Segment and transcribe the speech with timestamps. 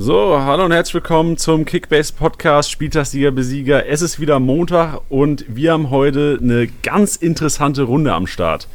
[0.00, 3.88] So, hallo und herzlich willkommen zum Kickbase Podcast Spieltagssieger Besieger.
[3.88, 8.68] Es ist wieder Montag und wir haben heute eine ganz interessante Runde am Start.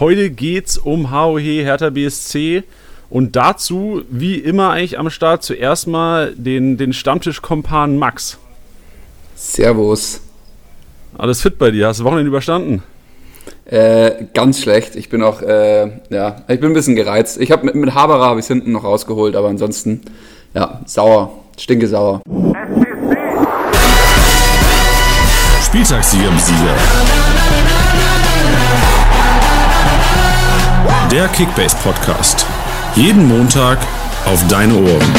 [0.00, 2.62] Heute geht's um HOH Hertha BSC
[3.10, 8.38] und dazu, wie immer eigentlich am Start, zuerst mal den, den Stammtischkompan Max.
[9.34, 10.22] Servus.
[11.18, 11.88] Alles fit bei dir?
[11.88, 12.82] Hast du Wochenende überstanden?
[13.66, 14.96] Äh, ganz schlecht.
[14.96, 17.38] Ich bin auch, äh, ja, ich bin ein bisschen gereizt.
[17.42, 20.00] Ich habe mit, mit Haberer habe ich hinten noch rausgeholt, aber ansonsten
[20.54, 21.32] ja, sauer.
[21.58, 22.20] Stinke sauer.
[25.64, 26.76] Spieltagssieger Sieger.
[31.10, 32.46] Der Kickbase Podcast.
[32.94, 33.78] Jeden Montag
[34.26, 35.14] auf deine Ohren.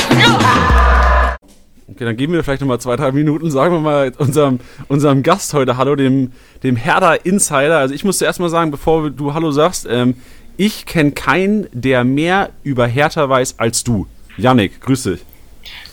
[1.92, 5.54] Okay, dann geben wir vielleicht nochmal zwei, drei Minuten, sagen wir mal unserem, unserem Gast
[5.54, 6.32] heute Hallo, dem,
[6.64, 7.78] dem Herder Insider.
[7.78, 10.16] Also ich muss zuerst mal sagen, bevor du Hallo sagst, ähm,
[10.58, 14.08] ich kenne keinen, der mehr über Hertha weiß als du.
[14.38, 15.20] Yannick, grüß dich.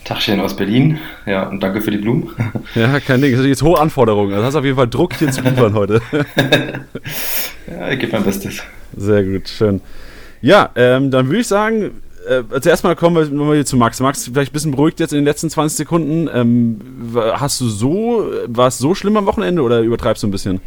[0.04, 0.98] Tagchen aus Berlin.
[1.26, 2.30] Ja, und danke für die Blumen.
[2.74, 3.32] Ja, kein Ding.
[3.32, 4.32] Das sind jetzt hohe Anforderungen.
[4.32, 6.00] Also hast auf jeden Fall Druck, hier zu liefern heute.
[6.12, 8.62] ja, ich gebe mein Bestes.
[8.96, 9.80] Sehr gut, schön.
[10.40, 11.90] Ja, ähm, dann würde ich sagen,
[12.28, 14.00] äh, zuerst mal kommen wir nochmal hier zu Max.
[14.00, 16.28] Max, vielleicht ein bisschen beruhigt jetzt in den letzten 20 Sekunden.
[16.32, 16.80] Ähm,
[17.14, 20.60] hast du so, war es so schlimm am Wochenende oder übertreibst du ein bisschen?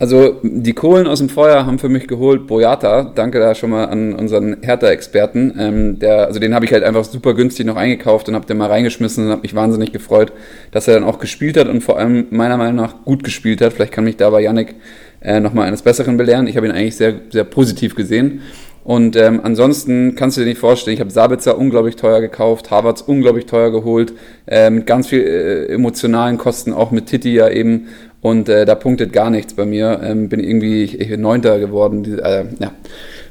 [0.00, 3.12] Also die Kohlen aus dem Feuer haben für mich geholt Boyata.
[3.14, 5.54] Danke da schon mal an unseren Hertha-Experten.
[5.58, 8.56] Ähm, der, also den habe ich halt einfach super günstig noch eingekauft und habe den
[8.56, 10.32] mal reingeschmissen und habe mich wahnsinnig gefreut,
[10.72, 13.72] dass er dann auch gespielt hat und vor allem meiner Meinung nach gut gespielt hat.
[13.72, 14.74] Vielleicht kann mich da bei Yannick
[15.20, 16.48] äh, nochmal eines Besseren belehren.
[16.48, 18.42] Ich habe ihn eigentlich sehr, sehr positiv gesehen.
[18.84, 23.00] Und ähm, ansonsten kannst du dir nicht vorstellen, ich habe Sabitzer unglaublich teuer gekauft, Harvards
[23.00, 24.12] unglaublich teuer geholt,
[24.46, 27.86] äh, mit ganz viel äh, emotionalen Kosten, auch mit Titi ja eben.
[28.24, 30.00] Und äh, da punktet gar nichts bei mir.
[30.02, 32.18] Ähm, bin irgendwie ich, ich Neunter geworden.
[32.20, 32.72] Äh, ja,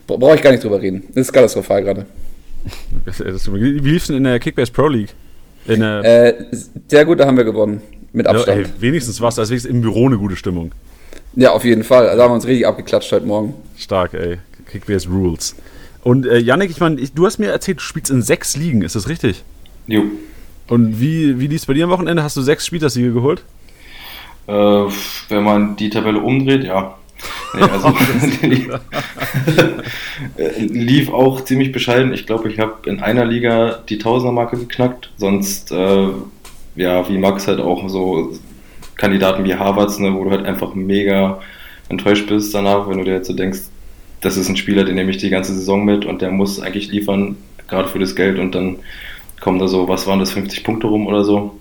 [0.05, 1.01] brauche ich gar nicht drüber reden.
[1.15, 2.05] Das ist katastrophal gerade.
[3.17, 5.09] Wie lief es denn in der Kickbase Pro League?
[5.65, 6.33] Äh,
[6.87, 7.81] sehr gut, da haben wir gewonnen.
[8.11, 8.59] Mit Abstand.
[8.59, 10.73] Ja, ey, wenigstens war es als wenigstens im Büro eine gute Stimmung.
[11.35, 12.07] Ja, auf jeden Fall.
[12.07, 13.55] Also haben wir uns richtig abgeklatscht heute Morgen.
[13.75, 14.37] Stark, ey.
[14.69, 15.55] Kickbase Rules.
[16.03, 18.95] Und äh, Yannick, ich meine, du hast mir erzählt, du spielst in sechs Ligen, ist
[18.95, 19.43] das richtig?
[19.87, 20.03] Jo.
[20.67, 22.21] Und wie, wie lief es bei dir am Wochenende?
[22.21, 23.43] Hast du sechs Spieltagssiege geholt?
[24.47, 24.51] Äh,
[25.29, 26.95] wenn man die Tabelle umdreht, ja.
[27.53, 27.93] Nee, also
[30.57, 32.13] lief auch ziemlich bescheiden.
[32.13, 35.11] Ich glaube, ich habe in einer Liga die Tausender-Marke geknackt.
[35.17, 36.07] Sonst, äh,
[36.75, 38.33] ja, wie Max halt auch so
[38.97, 41.39] Kandidaten wie Harvards, ne, wo du halt einfach mega
[41.89, 43.59] enttäuscht bist danach, wenn du dir jetzt so denkst,
[44.21, 46.89] das ist ein Spieler, den nehme ich die ganze Saison mit und der muss eigentlich
[46.89, 47.35] liefern,
[47.67, 48.77] gerade für das Geld und dann
[49.41, 51.59] kommen da so, was waren das, 50 Punkte rum oder so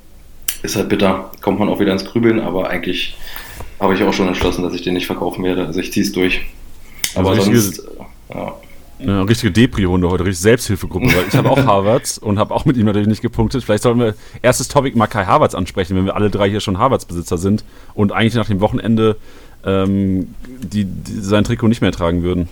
[0.63, 1.31] ist halt bitter.
[1.41, 3.17] Kommt man auch wieder ins Grübeln, aber eigentlich
[3.81, 5.67] habe ich auch schon entschlossen, dass ich den nicht verkaufen werde.
[5.67, 6.43] Also ich ziehe es durch.
[7.15, 8.55] Also aber sonst, äh, ja.
[9.01, 12.77] Eine richtige Depri-Runde heute, richtig Selbsthilfegruppe, weil ich habe auch Harvards und habe auch mit
[12.77, 13.65] ihm natürlich nicht gepunktet.
[13.65, 16.79] Vielleicht sollten wir erstes Topic mal Kai Harvards ansprechen, wenn wir alle drei hier schon
[16.79, 19.17] Harvards-Besitzer sind und eigentlich nach dem Wochenende
[19.65, 22.49] ähm, die, die, sein Trikot nicht mehr tragen würden.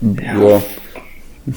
[0.00, 0.62] Ja.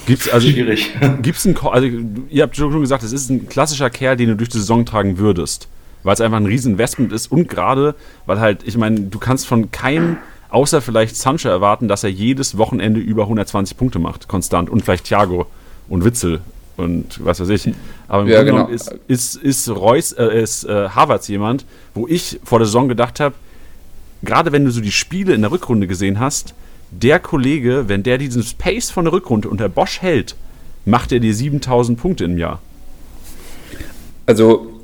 [0.06, 0.94] Gibt's also schwierig.
[1.22, 1.88] Gibt's ein also
[2.30, 5.18] ihr habt schon gesagt, es ist ein klassischer Kerl, den du durch die Saison tragen
[5.18, 5.68] würdest,
[6.04, 7.96] weil es einfach ein riesen Investment ist und gerade
[8.26, 10.18] weil halt ich meine, du kannst von keinem
[10.50, 15.06] außer vielleicht Sancho erwarten, dass er jedes Wochenende über 120 Punkte macht, konstant und vielleicht
[15.06, 15.48] Thiago
[15.90, 16.42] und Witzel
[16.78, 17.74] und was weiß ich.
[18.08, 18.68] Aber im ja, Grunde genau.
[18.68, 23.20] ist, ist, ist Reus, äh, ist äh, Havertz jemand, wo ich vor der Saison gedacht
[23.20, 23.36] habe,
[24.24, 26.54] gerade wenn du so die Spiele in der Rückrunde gesehen hast,
[27.02, 30.36] der Kollege, wenn der diesen Pace von der Rückrunde unter Bosch hält,
[30.86, 32.62] macht er dir 7000 Punkte im Jahr.
[34.26, 34.76] Also,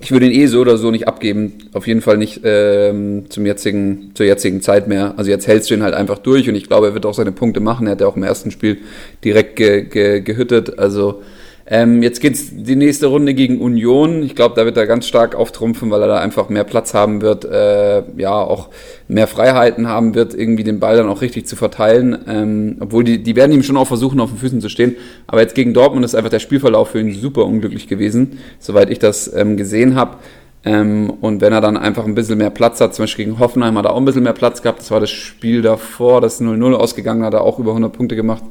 [0.00, 1.54] ich würde ihn eh so oder so nicht abgeben.
[1.72, 5.14] Auf jeden Fall nicht ähm, zum jetzigen, zur jetzigen Zeit mehr.
[5.16, 7.32] Also jetzt hältst du ihn halt einfach durch und ich glaube, er wird auch seine
[7.32, 7.86] Punkte machen.
[7.86, 8.78] Er hat ja auch im ersten Spiel
[9.24, 10.78] direkt ge, ge, gehüttet.
[10.78, 11.22] Also
[11.70, 14.22] ähm, jetzt geht's die nächste Runde gegen Union.
[14.22, 17.20] Ich glaube, da wird er ganz stark auftrumpfen, weil er da einfach mehr Platz haben
[17.20, 18.70] wird, äh, ja, auch
[19.06, 22.18] mehr Freiheiten haben wird, irgendwie den Ball dann auch richtig zu verteilen.
[22.26, 24.96] Ähm, obwohl die, die werden ihm schon auch versuchen, auf den Füßen zu stehen.
[25.26, 28.98] Aber jetzt gegen Dortmund ist einfach der Spielverlauf für ihn super unglücklich gewesen, soweit ich
[28.98, 30.16] das ähm, gesehen habe.
[30.64, 33.78] Ähm, und wenn er dann einfach ein bisschen mehr Platz hat, zum Beispiel gegen Hoffenheim
[33.78, 34.80] hat er auch ein bisschen mehr Platz gehabt.
[34.80, 38.42] Das war das Spiel davor, das 0-0 ausgegangen hat, er auch über 100 Punkte gemacht,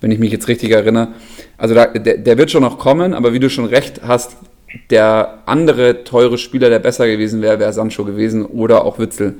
[0.00, 1.08] wenn ich mich jetzt richtig erinnere.
[1.56, 4.36] Also da, der, der wird schon noch kommen, aber wie du schon recht hast,
[4.90, 9.34] der andere teure Spieler, der besser gewesen wäre, wäre Sancho gewesen oder auch Witzel.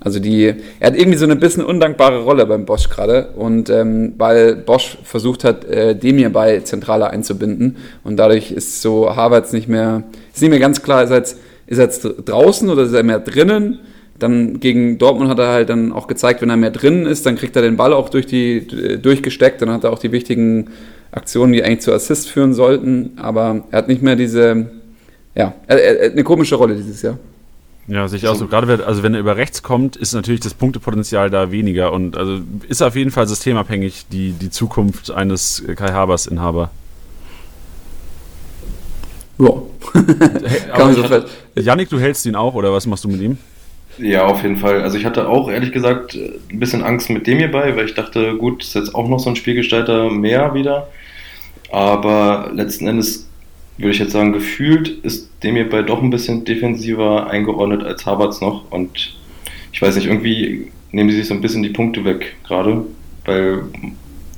[0.00, 4.12] Also die, er hat irgendwie so eine bisschen undankbare Rolle beim Bosch gerade und ähm,
[4.18, 9.68] weil Bosch versucht hat, äh, dem hierbei zentraler einzubinden und dadurch ist so Harvards nicht
[9.68, 13.02] mehr, ist nicht mehr ganz klar, ist jetzt, ist er jetzt draußen oder ist er
[13.02, 13.80] mehr drinnen?
[14.18, 17.36] Dann gegen Dortmund hat er halt dann auch gezeigt, wenn er mehr drinnen ist, dann
[17.36, 18.66] kriegt er den Ball auch durch die,
[19.00, 20.68] durchgesteckt, dann hat er auch die wichtigen
[21.10, 24.70] Aktionen, die eigentlich zu Assist führen sollten, aber er hat nicht mehr diese,
[25.34, 27.18] ja, er, er, eine komische Rolle dieses Jahr.
[27.86, 28.46] Ja, sicher auch so.
[28.46, 32.40] Gerade also wenn er über rechts kommt, ist natürlich das Punktepotenzial da weniger und also
[32.68, 36.70] ist auf jeden Fall systemabhängig die, die Zukunft eines Kai Habers Inhaber.
[39.38, 39.50] Ja.
[39.92, 40.94] Hey,
[41.54, 43.38] so Janik, du hältst ihn auch oder was machst du mit ihm?
[43.98, 44.82] Ja, auf jeden Fall.
[44.82, 48.36] Also ich hatte auch ehrlich gesagt ein bisschen Angst mit dem hierbei, weil ich dachte,
[48.36, 50.88] gut, ist jetzt auch noch so ein Spielgestalter mehr wieder.
[51.70, 53.28] Aber letzten Endes
[53.78, 58.40] würde ich jetzt sagen, gefühlt ist dem hierbei doch ein bisschen defensiver eingeordnet als Havertz
[58.40, 58.70] noch.
[58.70, 59.16] Und
[59.72, 62.84] ich weiß nicht, irgendwie nehmen sie sich so ein bisschen die Punkte weg gerade,
[63.24, 63.62] weil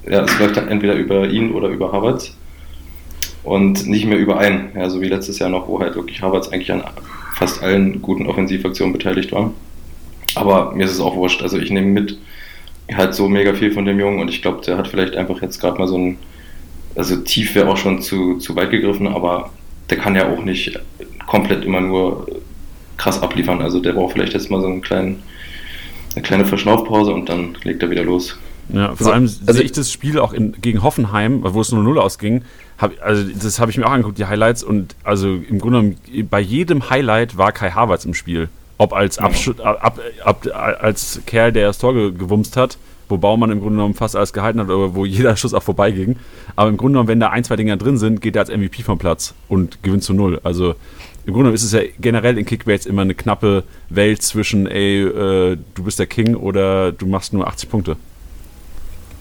[0.08, 2.34] ja, es läuft dann entweder über ihn oder über Havertz
[3.46, 4.70] und nicht mehr über einen.
[4.74, 6.82] Ja, so wie letztes Jahr noch, wo halt wirklich Havertz eigentlich an
[7.36, 9.52] fast allen guten Offensivaktionen beteiligt war.
[10.34, 11.42] Aber mir ist es auch wurscht.
[11.42, 12.18] Also ich nehme mit
[12.92, 15.60] halt so mega viel von dem Jungen und ich glaube, der hat vielleicht einfach jetzt
[15.60, 16.18] gerade mal so ein,
[16.96, 19.50] also tief wäre auch schon zu, zu weit gegriffen, aber
[19.90, 20.78] der kann ja auch nicht
[21.26, 22.26] komplett immer nur
[22.96, 23.62] krass abliefern.
[23.62, 25.22] Also der braucht vielleicht jetzt mal so einen kleinen,
[26.14, 28.36] eine kleine Verschnaufpause und dann legt er wieder los.
[28.70, 31.72] Ja, vor also, allem also sehe ich das Spiel auch in, gegen Hoffenheim, wo es
[31.72, 32.42] 0-0 ausging,
[32.78, 36.28] hab, also das habe ich mir auch angeguckt, die Highlights, und also im Grunde genommen,
[36.28, 38.48] bei jedem Highlight war Kai Havertz im Spiel.
[38.78, 40.46] Ob als, Absch ab, ab,
[40.80, 42.76] als Kerl, der das Tor gewumst hat,
[43.08, 46.16] wo Baumann im Grunde genommen fast alles gehalten hat, oder wo jeder Schuss auch vorbeiging.
[46.56, 48.82] Aber im Grunde genommen, wenn da ein, zwei Dinger drin sind, geht er als MVP
[48.82, 50.40] vom Platz und gewinnt zu null.
[50.44, 50.74] Also
[51.26, 55.02] im Grunde genommen ist es ja generell in Kickbaits immer eine knappe Welt zwischen, ey,
[55.02, 57.96] äh, du bist der King oder du machst nur 80 Punkte.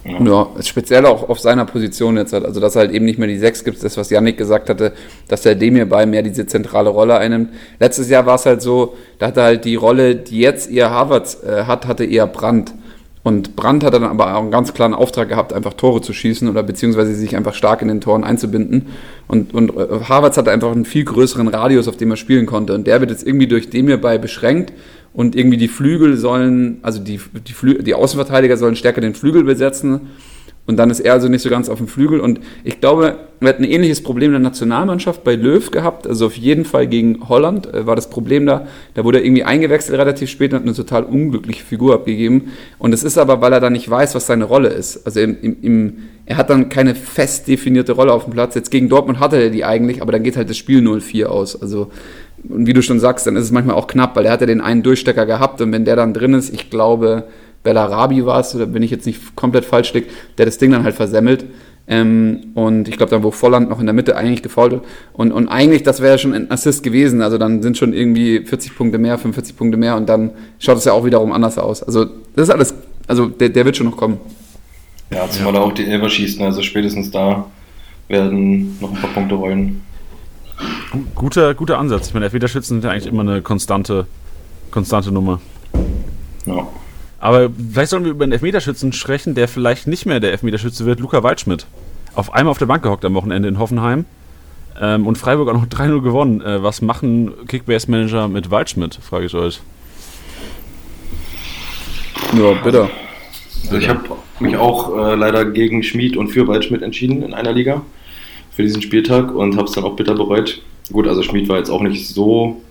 [0.08, 0.48] Ja.
[0.62, 2.46] speziell auch auf seiner Position jetzt hat.
[2.46, 4.94] Also, dass er halt eben nicht mehr die Sechs gibt, das, was Yannick gesagt hatte,
[5.28, 7.50] dass er dem hierbei mehr diese zentrale Rolle einnimmt.
[7.80, 11.38] Letztes Jahr war es halt so, da hatte halt die Rolle, die jetzt eher Harvard
[11.44, 12.74] äh, hat, hatte eher Brandt.
[13.24, 16.48] Und Brandt hat dann aber auch einen ganz klaren Auftrag gehabt, einfach Tore zu schießen
[16.48, 18.90] oder beziehungsweise sich einfach stark in den Toren einzubinden.
[19.28, 22.76] Und, und äh, Harvards hatte einfach einen viel größeren Radius, auf dem er spielen konnte.
[22.76, 24.72] Und der wird jetzt irgendwie durch dem hierbei beschränkt
[25.16, 29.44] und irgendwie die Flügel sollen, also die, die, Flü die Außenverteidiger sollen stärker den Flügel
[29.46, 30.02] besetzen.
[30.68, 32.20] Und dann ist er also nicht so ganz auf dem Flügel.
[32.20, 36.26] Und ich glaube, wir hatten ein ähnliches Problem in der Nationalmannschaft bei Löw gehabt, also
[36.26, 39.98] auf jeden Fall gegen Holland äh, war das Problem da, da wurde er irgendwie eingewechselt
[40.00, 42.52] relativ spät und hat eine total unglückliche Figur abgegeben.
[42.80, 45.38] Und es ist aber, weil er da nicht weiß, was seine Rolle ist, also im,
[45.42, 45.94] im, im
[46.26, 49.52] er hat dann keine fest definierte Rolle auf dem Platz, jetzt gegen Dortmund hatte er
[49.52, 51.92] die eigentlich, aber dann geht halt das Spiel 0-4 aus, also
[52.50, 54.48] und wie du schon sagst, dann ist es manchmal auch knapp, weil er hat ja
[54.48, 57.26] den einen Durchstecker gehabt und wenn der dann drin ist, ich glaube,
[57.64, 60.08] Bellarabi war es, oder wenn ich jetzt nicht komplett falsch liege,
[60.38, 61.46] der das Ding dann halt versemmelt.
[61.88, 64.82] Ähm, und ich glaube, dann wo Volland noch in der Mitte eigentlich gefault.
[65.14, 67.22] Und, und eigentlich, das wäre ja schon ein Assist gewesen.
[67.22, 70.86] Also dann sind schon irgendwie 40 Punkte mehr, 45 Punkte mehr und dann schaut es
[70.86, 71.84] ja auch wiederum anders aus.
[71.84, 72.06] Also
[72.36, 72.76] das ist alles,
[73.08, 74.20] also der, der wird schon noch kommen.
[75.12, 75.60] Ja, zumal ja.
[75.60, 76.40] er auch die Elber schießt.
[76.40, 76.48] Ne?
[76.48, 77.46] Also spätestens da
[78.08, 79.82] werden noch ein paar Punkte rollen.
[81.14, 82.08] Guter, guter Ansatz.
[82.08, 84.08] Ich meine, Elfmeterschützen sind ja eigentlich immer eine konstante,
[84.72, 85.42] konstante Nummer.
[86.46, 86.68] Ja.
[87.20, 91.00] Aber vielleicht sollen wir über einen Elfmeterschützen sprechen, der vielleicht nicht mehr der Elfmeterschütze wird,
[91.00, 91.66] Luca Waldschmidt.
[92.14, 94.06] Auf einmal auf der Bank gehockt am Wochenende in Hoffenheim
[94.80, 96.42] ähm, und Freiburg auch noch 3-0 gewonnen.
[96.42, 99.62] Äh, was machen Kickbase-Manager mit Waldschmidt, frage ich euch.
[102.38, 102.90] Ja, bitte.
[103.64, 104.02] Also ich habe
[104.40, 107.82] mich auch äh, leider gegen Schmid und für Waldschmidt entschieden in einer Liga
[108.56, 110.62] für diesen Spieltag und habe es dann auch bitter bereut.
[110.92, 112.62] Gut, also Schmid war jetzt auch nicht so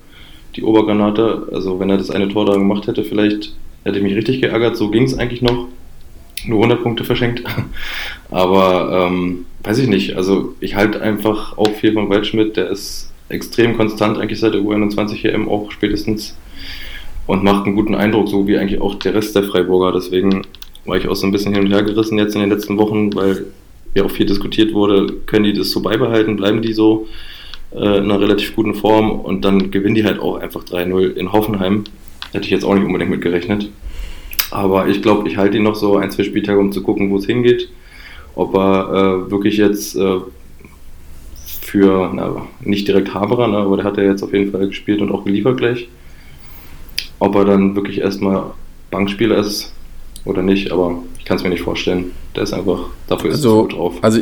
[0.56, 1.49] die Obergranate.
[1.52, 3.54] Also wenn er das eine Tor da gemacht hätte, vielleicht
[3.85, 4.76] hätte ich mich richtig geärgert.
[4.76, 5.68] So ging es eigentlich noch.
[6.47, 7.42] Nur 100 Punkte verschenkt.
[8.30, 10.16] Aber ähm, weiß ich nicht.
[10.16, 12.56] Also ich halte einfach auch viel von Waldschmidt.
[12.56, 16.37] Der ist extrem konstant eigentlich seit der U21 EM auch spätestens
[17.26, 19.92] und macht einen guten Eindruck, so wie eigentlich auch der Rest der Freiburger.
[19.92, 20.42] Deswegen
[20.85, 23.14] war ich auch so ein bisschen hin und her gerissen jetzt in den letzten Wochen,
[23.14, 23.47] weil
[23.94, 27.06] ja auch viel diskutiert wurde, können die das so beibehalten, bleiben die so
[27.72, 31.32] äh, in einer relativ guten Form und dann gewinnen die halt auch einfach 3-0 in
[31.32, 31.84] Hoffenheim.
[32.32, 33.70] Hätte ich jetzt auch nicht unbedingt mit gerechnet.
[34.50, 37.16] Aber ich glaube, ich halte ihn noch so ein, zwei Spieltage, um zu gucken, wo
[37.16, 37.68] es hingeht.
[38.34, 40.18] Ob er äh, wirklich jetzt äh,
[41.60, 45.00] für, na, nicht direkt Haberer, ne, aber der hat ja jetzt auf jeden Fall gespielt
[45.00, 45.88] und auch geliefert gleich.
[47.18, 48.52] Ob er dann wirklich erstmal
[48.90, 49.72] Bankspieler ist
[50.24, 52.11] oder nicht, aber ich kann es mir nicht vorstellen.
[52.37, 53.95] Der ist einfach, dafür ist also, es gut drauf.
[54.02, 54.21] Also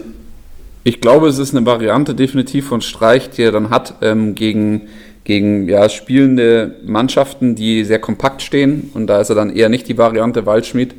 [0.85, 4.83] ich glaube, es ist eine Variante definitiv von Streich, die er dann hat ähm, gegen,
[5.25, 8.93] gegen ja, spielende Mannschaften, die sehr kompakt stehen.
[8.95, 10.95] Und da ist er dann eher nicht die Variante Waldschmidt.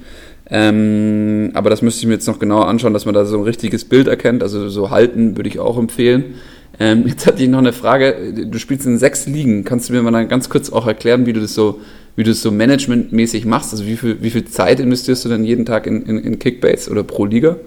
[0.49, 3.43] Ähm, aber das müsste ich mir jetzt noch genauer anschauen, dass man da so ein
[3.43, 4.43] richtiges Bild erkennt.
[4.43, 6.35] Also so halten würde ich auch empfehlen.
[6.81, 8.33] Ähm, jetzt hatte ich noch eine Frage.
[8.45, 9.63] Du spielst in sechs Ligen.
[9.63, 11.79] Kannst du mir mal dann ganz kurz auch erklären, wie du das so
[12.15, 13.73] wie du es so managementmäßig machst.
[13.73, 16.91] Also wie viel, wie viel Zeit investierst du denn jeden Tag in, in, in Kickbase
[16.91, 17.57] oder pro Liga?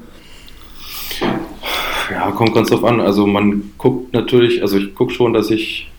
[2.10, 3.00] Ja, kommt ganz drauf an.
[3.00, 5.90] Also man guckt natürlich, also ich gucke schon, dass ich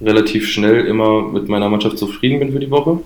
[0.00, 3.00] relativ schnell immer mit meiner Mannschaft zufrieden bin für die Woche.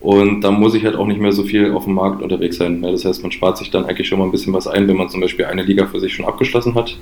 [0.00, 2.82] Und dann muss ich halt auch nicht mehr so viel auf dem Markt unterwegs sein.
[2.82, 5.08] Das heißt, man spart sich dann eigentlich schon mal ein bisschen was ein, wenn man
[5.08, 6.98] zum Beispiel eine Liga für sich schon abgeschlossen hat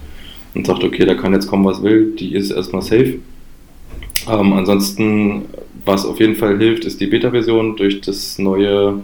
[0.54, 3.18] und sagt, okay, da kann jetzt kommen, was will, die ist erstmal safe.
[4.30, 5.46] Ähm, ansonsten,
[5.84, 9.02] was auf jeden Fall hilft, ist die Beta-Version durch das neue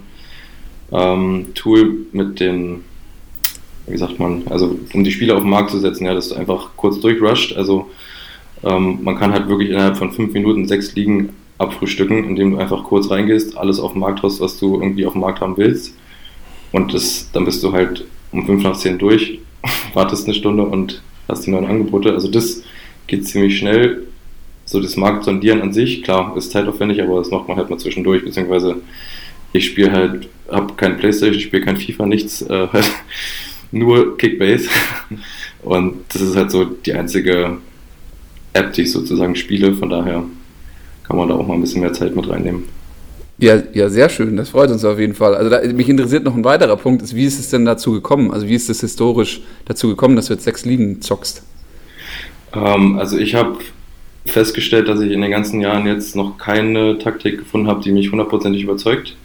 [0.91, 2.83] ähm, Tool mit den,
[3.87, 6.35] wie sagt man, also um die Spiele auf den Markt zu setzen, ja, dass du
[6.35, 7.55] einfach kurz durchrusht.
[7.55, 7.89] Also
[8.63, 12.83] ähm, man kann halt wirklich innerhalb von fünf Minuten sechs Ligen abfrühstücken, indem du einfach
[12.85, 15.93] kurz reingehst, alles auf den Markt hast, was du irgendwie auf dem Markt haben willst.
[16.71, 19.39] Und das, dann bist du halt um 5 nach 10 durch,
[19.93, 22.13] wartest eine Stunde und hast die neuen Angebote.
[22.13, 22.63] Also das
[23.07, 24.07] geht ziemlich schnell.
[24.69, 27.79] So das Markt sondieren an sich, klar, ist zeitaufwendig, aber das macht man halt mal
[27.79, 28.75] zwischendurch, beziehungsweise
[29.51, 32.91] ich spiele halt, habe kein Playstation, spiele kein FIFA, nichts, äh, halt
[33.71, 34.69] nur Kickbase.
[35.63, 37.57] Und das ist halt so die einzige
[38.53, 40.23] App, die ich sozusagen spiele, von daher
[41.03, 42.65] kann man da auch mal ein bisschen mehr Zeit mit reinnehmen.
[43.39, 44.37] Ja, ja, sehr schön.
[44.37, 45.33] Das freut uns auf jeden Fall.
[45.33, 48.29] Also da, mich interessiert noch ein weiterer Punkt, ist, wie ist es denn dazu gekommen?
[48.29, 51.41] Also wie ist es historisch dazu gekommen, dass du jetzt sechs Ligen zockst?
[52.53, 53.57] Ähm, also ich habe
[54.25, 58.11] festgestellt, dass ich in den ganzen Jahren jetzt noch keine Taktik gefunden habe, die mich
[58.11, 59.15] hundertprozentig überzeugt.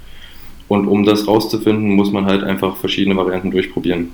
[0.69, 4.11] Und um das rauszufinden, muss man halt einfach verschiedene Varianten durchprobieren.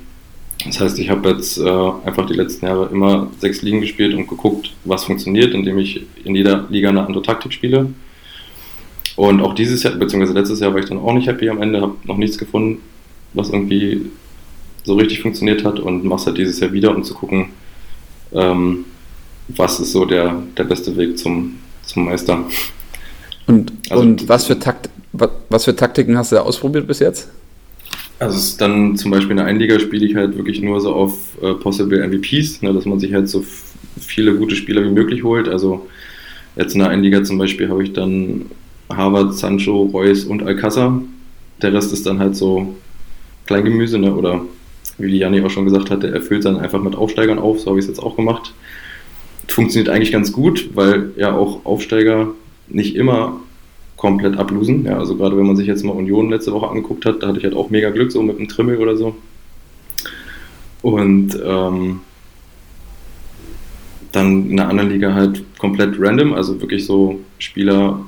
[0.66, 4.26] Das heißt, ich habe jetzt äh, einfach die letzten Jahre immer sechs Ligen gespielt und
[4.26, 7.92] geguckt, was funktioniert, indem ich in jeder Liga eine andere Taktik spiele.
[9.16, 11.80] Und auch dieses Jahr, beziehungsweise letztes Jahr war ich dann auch nicht happy am Ende,
[11.80, 12.82] habe noch nichts gefunden,
[13.32, 14.06] was irgendwie
[14.82, 17.50] so richtig funktioniert hat und mache es halt dieses Jahr wieder, um zu gucken,
[18.32, 18.84] ähm,
[19.57, 22.45] was ist so der, der beste Weg zum, zum Meister.
[23.47, 27.00] Und, also, und was, für Takt, was, was für Taktiken hast du da ausprobiert bis
[27.00, 27.28] jetzt?
[28.19, 30.95] Also es ist dann zum Beispiel in der Einliga spiele ich halt wirklich nur so
[30.95, 33.42] auf äh, Possible MVPs, ne, dass man sich halt so
[33.99, 35.49] viele gute Spieler wie möglich holt.
[35.49, 35.88] Also
[36.54, 38.47] jetzt in der Einliga zum Beispiel habe ich dann
[38.90, 41.02] Harvard, Sancho, Reus und Alcázar.
[41.62, 42.75] Der Rest ist dann halt so
[43.47, 44.14] Kleingemüse, ne?
[44.14, 44.42] oder
[44.99, 47.78] wie Janni auch schon gesagt hatte, er füllt dann einfach mit Aufsteigern auf, so habe
[47.78, 48.52] ich es jetzt auch gemacht.
[49.52, 52.28] Funktioniert eigentlich ganz gut, weil ja auch Aufsteiger
[52.69, 53.40] nicht immer
[53.97, 54.85] komplett ablosen.
[54.85, 57.38] Ja, also gerade wenn man sich jetzt mal Union letzte Woche angeguckt hat, da hatte
[57.38, 59.16] ich halt auch mega Glück, so mit einem Trimmel oder so.
[60.83, 62.00] Und ähm,
[64.12, 68.00] dann in der anderen Liga halt komplett random, also wirklich so Spieler,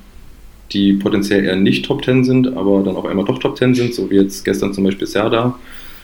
[0.73, 3.95] die potenziell eher nicht Top 10 sind, aber dann auch einmal doch Top 10 sind,
[3.95, 5.59] so wie jetzt gestern zum Beispiel Serda,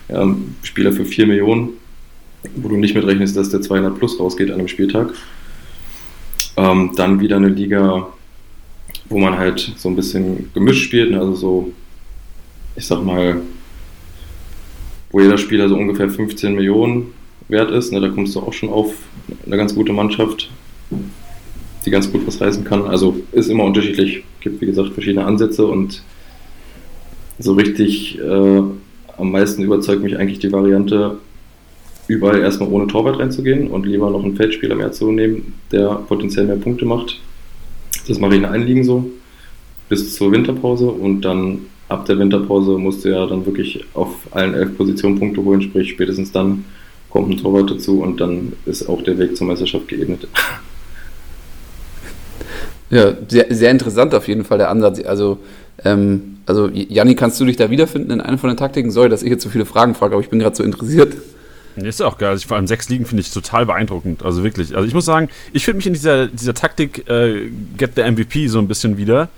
[0.08, 1.70] ja, Spieler für 4 Millionen,
[2.56, 5.12] wo du nicht mitrechnest, dass der 200 plus rausgeht an einem Spieltag.
[6.56, 8.08] Ähm, dann wieder eine Liga,
[9.08, 11.20] wo man halt so ein bisschen gemischt spielt, ne?
[11.20, 11.72] also so,
[12.76, 13.40] ich sag mal,
[15.10, 17.12] wo jeder Spieler so ungefähr 15 Millionen
[17.48, 17.92] wert ist.
[17.92, 18.00] Ne?
[18.00, 18.94] Da kommst du auch schon auf
[19.46, 20.50] eine ganz gute Mannschaft,
[21.84, 22.86] die ganz gut was reißen kann.
[22.86, 24.24] Also ist immer unterschiedlich.
[24.40, 26.02] Gibt wie gesagt verschiedene Ansätze und
[27.38, 28.62] so richtig äh,
[29.16, 31.18] am meisten überzeugt mich eigentlich die Variante,
[32.08, 36.46] überall erstmal ohne Torwart reinzugehen und lieber noch einen Feldspieler mehr zu nehmen, der potenziell
[36.46, 37.20] mehr Punkte macht
[38.08, 39.10] das mache ich in Einliegen so
[39.88, 44.54] bis zur Winterpause und dann ab der Winterpause musst du ja dann wirklich auf allen
[44.54, 46.64] elf Positionen Punkte holen, sprich spätestens dann
[47.10, 50.26] kommt ein Torwart dazu und dann ist auch der Weg zur Meisterschaft geebnet.
[52.90, 55.04] Ja, sehr, sehr interessant auf jeden Fall der Ansatz.
[55.04, 55.36] Also,
[55.84, 58.90] ähm, also Janni, kannst du dich da wiederfinden in einer von den Taktiken?
[58.90, 61.12] Sorry, dass ich jetzt so viele Fragen frage, aber ich bin gerade so interessiert.
[61.84, 62.30] Ist auch geil.
[62.30, 64.24] Also vor allem sechs Ligen finde ich total beeindruckend.
[64.24, 64.74] Also wirklich.
[64.74, 68.48] Also ich muss sagen, ich finde mich in dieser, dieser Taktik äh, Get the MVP
[68.48, 69.28] so ein bisschen wieder.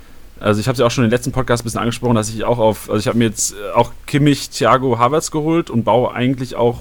[0.40, 2.44] Also ich habe es ja auch schon den letzten Podcast ein bisschen angesprochen, dass ich
[2.44, 6.14] auch auf, also ich habe mir jetzt äh, auch Kimmich, Thiago, Havertz geholt und baue
[6.14, 6.80] eigentlich auch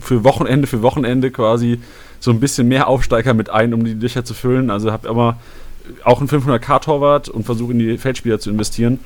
[0.00, 1.80] für Wochenende für Wochenende quasi
[2.20, 4.70] so ein bisschen mehr Aufsteiger mit ein, um die Löcher zu füllen.
[4.70, 5.38] Also habe immer
[6.04, 9.00] auch einen 500k-Torwart und versuche in die Feldspieler zu investieren.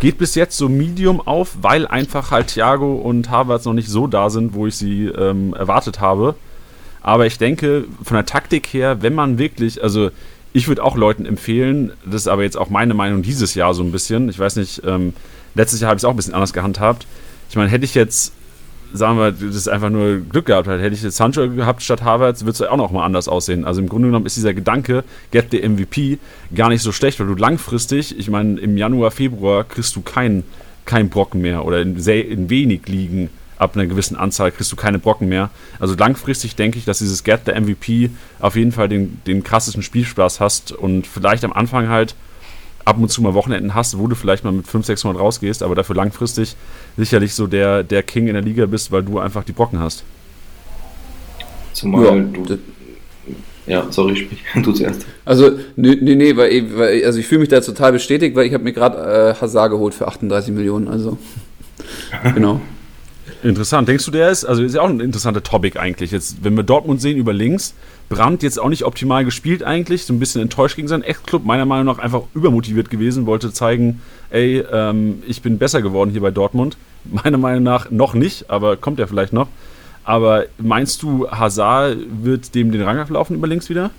[0.00, 4.06] Geht bis jetzt so Medium auf, weil einfach halt Thiago und Havertz noch nicht so
[4.06, 6.34] da sind, wo ich sie ähm, erwartet habe.
[7.00, 10.10] Aber ich denke, von der Taktik her, wenn man wirklich, also
[10.52, 13.82] ich würde auch Leuten empfehlen, das ist aber jetzt auch meine Meinung dieses Jahr so
[13.82, 14.28] ein bisschen.
[14.28, 15.12] Ich weiß nicht, ähm,
[15.54, 17.06] letztes Jahr habe ich es auch ein bisschen anders gehandhabt.
[17.48, 18.32] Ich meine, hätte ich jetzt
[18.92, 20.80] sagen wir, das ist einfach nur Glück gehabt hat.
[20.80, 23.64] Hätte ich jetzt Sancho gehabt statt Havertz, würde es auch noch mal anders aussehen.
[23.64, 26.18] Also im Grunde genommen ist dieser Gedanke, get the MVP,
[26.54, 30.44] gar nicht so schlecht, weil du langfristig, ich meine, im Januar, Februar kriegst du keinen
[30.84, 34.76] kein Brocken mehr oder in, sehr, in wenig Ligen ab einer gewissen Anzahl kriegst du
[34.76, 35.50] keine Brocken mehr.
[35.78, 39.82] Also langfristig denke ich, dass dieses Get the MVP auf jeden Fall den, den krassesten
[39.82, 42.14] Spielspaß hast und vielleicht am Anfang halt
[42.86, 45.74] ab und zu mal Wochenenden hast, wo du vielleicht mal mit 500, 600 rausgehst, aber
[45.74, 46.56] dafür langfristig
[46.96, 50.04] sicherlich so der, der King in der Liga bist, weil du einfach die Brocken hast.
[51.72, 52.58] Zumal ja, du.
[53.66, 55.04] Ja, sorry, sprich, du zuerst.
[55.24, 58.54] Also, nee, nee, nee weil, weil, also ich fühle mich da total bestätigt, weil ich
[58.54, 61.18] habe mir gerade äh, Hazard geholt für 38 Millionen, also.
[62.34, 62.60] genau.
[63.42, 63.88] Interessant.
[63.88, 66.12] Denkst du, der ist, also ist ja auch ein interessanter Topic eigentlich.
[66.12, 67.74] Jetzt, wenn wir Dortmund sehen über links,
[68.08, 71.64] Brandt jetzt auch nicht optimal gespielt eigentlich, so ein bisschen enttäuscht gegen seinen Ex-Club, meiner
[71.64, 76.30] Meinung nach einfach übermotiviert gewesen, wollte zeigen, ey, ähm, ich bin besser geworden hier bei
[76.30, 76.76] Dortmund.
[77.04, 79.48] Meiner Meinung nach noch nicht, aber kommt ja vielleicht noch.
[80.04, 83.90] Aber meinst du, Hazard wird dem den Rang ablaufen über links wieder?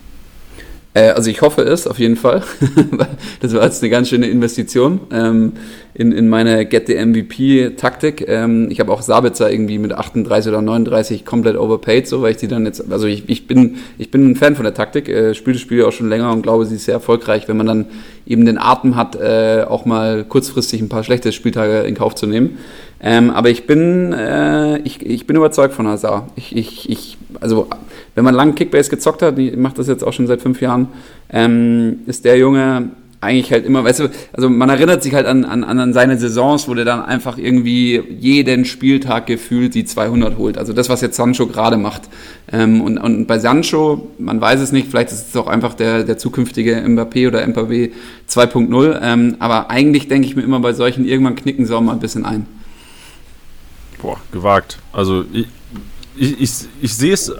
[0.97, 2.41] Äh, also ich hoffe es auf jeden Fall.
[3.39, 5.53] das war jetzt eine ganz schöne Investition ähm,
[5.93, 8.27] in, in meine Get the MVP-Taktik.
[8.27, 12.37] Ähm, ich habe auch Sabitzer irgendwie mit 38 oder 39 komplett overpaid, so weil ich
[12.37, 15.35] die dann jetzt, also ich, ich bin ich bin ein Fan von der Taktik, äh,
[15.35, 17.85] spiele das Spiel auch schon länger und glaube, sie ist sehr erfolgreich, wenn man dann
[18.25, 22.25] eben den Atem hat, äh, auch mal kurzfristig ein paar schlechte Spieltage in Kauf zu
[22.25, 22.57] nehmen.
[22.99, 26.31] Ähm, aber ich bin, äh, ich, ich bin überzeugt von Hazard.
[26.35, 27.67] Ich, ich, ich, also,
[28.15, 30.87] wenn man lange Kickbase gezockt hat, ich mache das jetzt auch schon seit fünf Jahren,
[31.29, 32.89] ähm, ist der Junge
[33.19, 36.67] eigentlich halt immer, weißt du, also man erinnert sich halt an, an, an seine Saisons,
[36.67, 40.57] wo der dann einfach irgendwie jeden Spieltag gefühlt die 200 holt.
[40.57, 42.03] Also das, was jetzt Sancho gerade macht.
[42.51, 46.03] Ähm, und, und bei Sancho, man weiß es nicht, vielleicht ist es auch einfach der,
[46.03, 47.91] der zukünftige Mbappé oder Mbappé
[48.29, 48.99] 2.0.
[49.01, 51.99] Ähm, aber eigentlich denke ich mir immer bei solchen, irgendwann knicken sie auch mal ein
[51.99, 52.45] bisschen ein.
[53.99, 54.77] Boah, gewagt.
[54.93, 55.47] Also ich,
[56.15, 56.51] ich, ich,
[56.81, 57.31] ich sehe es,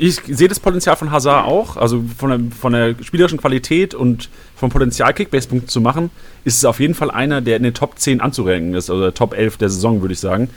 [0.00, 1.76] ich sehe das Potenzial von Hazard auch.
[1.76, 6.10] Also von der, von der spielerischen Qualität und vom Potenzial Kickbase-Punkte zu machen,
[6.44, 9.34] ist es auf jeden Fall einer, der in den Top 10 anzurenken ist, oder Top
[9.34, 10.50] 11 der Saison, würde ich sagen.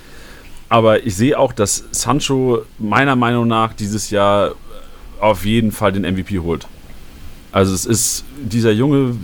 [0.70, 4.56] Aber ich sehe auch, dass Sancho meiner Meinung nach dieses Jahr
[5.20, 6.68] auf jeden Fall den MVP holt.
[7.52, 9.16] Also es ist dieser Junge,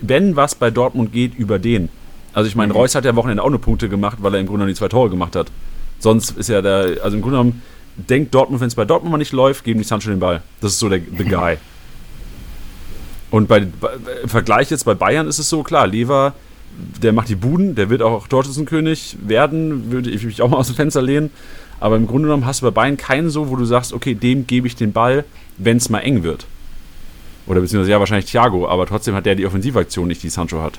[0.00, 1.88] wenn was bei Dortmund geht, über den.
[2.32, 2.78] Also ich meine, mhm.
[2.78, 4.78] Reus hat ja am Wochenende auch nur Punkte gemacht, weil er im Grunde genommen die
[4.78, 5.50] zwei Tore gemacht hat.
[5.98, 7.62] Sonst ist ja der, also im Grunde genommen
[7.96, 10.42] denkt Dortmund, wenn es bei Dortmund mal nicht läuft, geben die Sancho den Ball.
[10.60, 11.56] Das ist so der the guy.
[13.30, 13.90] Und bei, bei,
[14.22, 16.34] im Vergleich jetzt bei Bayern ist es so, klar, Lever,
[17.02, 20.66] der macht die Buden, der wird auch Torschützenkönig werden, würde ich mich auch mal aus
[20.66, 21.30] dem Fenster lehnen.
[21.78, 24.46] Aber im Grunde genommen hast du bei Bayern keinen so, wo du sagst, okay, dem
[24.46, 25.24] gebe ich den Ball,
[25.58, 26.46] wenn es mal eng wird.
[27.46, 30.78] Oder beziehungsweise ja, wahrscheinlich Thiago, aber trotzdem hat der die Offensivaktion nicht, die Sancho hat.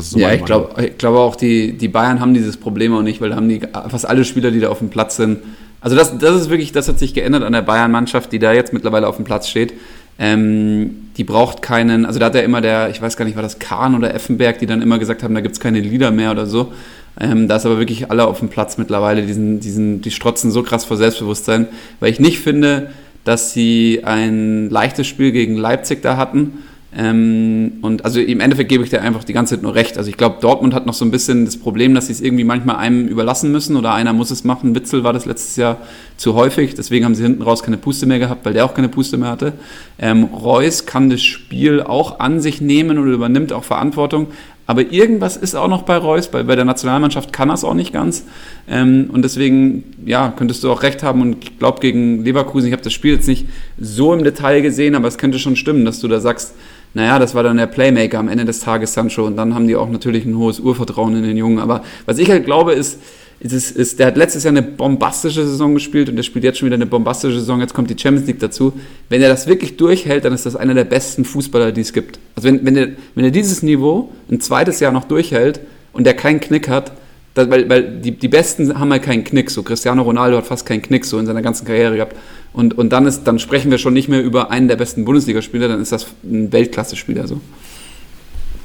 [0.00, 3.20] So ja, ich glaube ich glaub auch, die, die Bayern haben dieses Problem auch nicht,
[3.20, 5.38] weil da haben die fast alle Spieler, die da auf dem Platz sind.
[5.80, 8.72] Also das, das ist wirklich, das hat sich geändert an der Bayern-Mannschaft, die da jetzt
[8.72, 9.74] mittlerweile auf dem Platz steht.
[10.18, 13.42] Ähm, die braucht keinen, also da hat ja immer der, ich weiß gar nicht, war
[13.42, 16.30] das Kahn oder Effenberg, die dann immer gesagt haben, da gibt es keine Lieder mehr
[16.30, 16.72] oder so.
[17.20, 20.62] Ähm, da ist aber wirklich alle auf dem Platz mittlerweile, diesen, diesen, die strotzen so
[20.62, 21.68] krass vor Selbstbewusstsein,
[22.00, 22.90] weil ich nicht finde,
[23.24, 26.64] dass sie ein leichtes Spiel gegen Leipzig da hatten
[26.96, 29.98] ähm, und also im Endeffekt gebe ich dir einfach die ganze Zeit nur recht.
[29.98, 32.44] Also ich glaube, Dortmund hat noch so ein bisschen das Problem, dass sie es irgendwie
[32.44, 34.76] manchmal einem überlassen müssen oder einer muss es machen.
[34.76, 35.78] Witzel war das letztes Jahr
[36.16, 38.88] zu häufig, deswegen haben sie hinten raus keine Puste mehr gehabt, weil der auch keine
[38.88, 39.54] Puste mehr hatte.
[39.98, 44.28] Ähm, Reus kann das Spiel auch an sich nehmen und übernimmt auch Verantwortung.
[44.66, 47.74] Aber irgendwas ist auch noch bei Reus, bei, bei der Nationalmannschaft kann er es auch
[47.74, 48.24] nicht ganz.
[48.68, 51.20] Ähm, und deswegen, ja, könntest du auch recht haben.
[51.20, 53.46] Und ich glaube, gegen Leverkusen, ich habe das Spiel jetzt nicht
[53.78, 56.54] so im Detail gesehen, aber es könnte schon stimmen, dass du da sagst,
[56.94, 59.76] naja, das war dann der Playmaker am Ende des Tages Sancho und dann haben die
[59.76, 61.58] auch natürlich ein hohes Urvertrauen in den Jungen.
[61.58, 63.00] Aber was ich halt glaube, ist,
[63.40, 66.66] ist, ist, der hat letztes Jahr eine bombastische Saison gespielt und der spielt jetzt schon
[66.66, 67.60] wieder eine bombastische Saison.
[67.60, 68.72] Jetzt kommt die Champions League dazu.
[69.08, 72.20] Wenn er das wirklich durchhält, dann ist das einer der besten Fußballer, die es gibt.
[72.36, 75.60] Also wenn, wenn, er, wenn er dieses Niveau ein zweites Jahr noch durchhält
[75.92, 76.92] und der keinen Knick hat,
[77.34, 79.50] das, weil, weil die, die Besten haben halt keinen Knick.
[79.50, 82.16] So Cristiano Ronaldo hat fast keinen Knick so in seiner ganzen Karriere gehabt.
[82.52, 85.66] Und, und dann, ist, dann sprechen wir schon nicht mehr über einen der besten Bundesligaspieler,
[85.66, 87.26] dann ist das ein Weltklasse-Spieler.
[87.26, 87.40] So.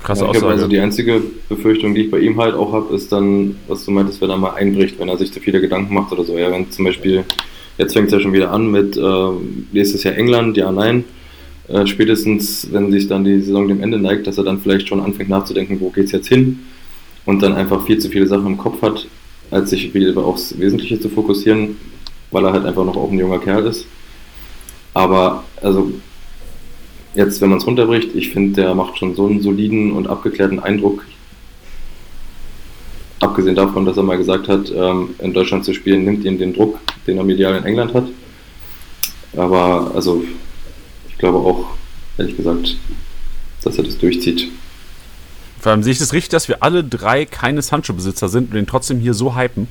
[0.04, 0.46] Krasse ja, Aussage.
[0.54, 3.92] Also die einzige Befürchtung, die ich bei ihm halt auch habe, ist dann, was du
[3.92, 6.38] meintest, wenn er mal einbricht, wenn er sich zu viele Gedanken macht oder so.
[6.38, 7.24] Ja, wenn zum Beispiel,
[7.80, 9.02] jetzt fängt es ja schon wieder an mit äh,
[9.72, 11.06] nächstes Jahr England, ja, nein.
[11.68, 15.00] Äh, spätestens, wenn sich dann die Saison dem Ende neigt, dass er dann vielleicht schon
[15.00, 16.60] anfängt nachzudenken, wo geht es jetzt hin
[17.30, 19.06] und dann einfach viel zu viele Sachen im Kopf hat,
[19.52, 21.78] als sich wieder aufs Wesentliche zu fokussieren,
[22.32, 23.86] weil er halt einfach noch auch ein junger Kerl ist.
[24.96, 25.92] Aber also
[27.13, 30.60] jetzt, wenn man es runterbricht, ich finde, der macht schon so einen soliden und abgeklärten
[30.60, 31.06] Eindruck.
[33.20, 36.56] Abgesehen davon, dass er mal gesagt hat, ähm, in Deutschland zu spielen, nimmt ihn den
[36.56, 38.08] Druck, den er medial in England hat.
[39.38, 40.24] Aber also,
[41.08, 41.65] ich glaube auch,
[42.18, 42.76] ehrlich gesagt,
[43.63, 44.50] dass er das durchzieht.
[45.60, 48.67] Vor allem sehe ich das richtig, dass wir alle drei keine Sancho-Besitzer sind und den
[48.67, 49.67] trotzdem hier so hypen.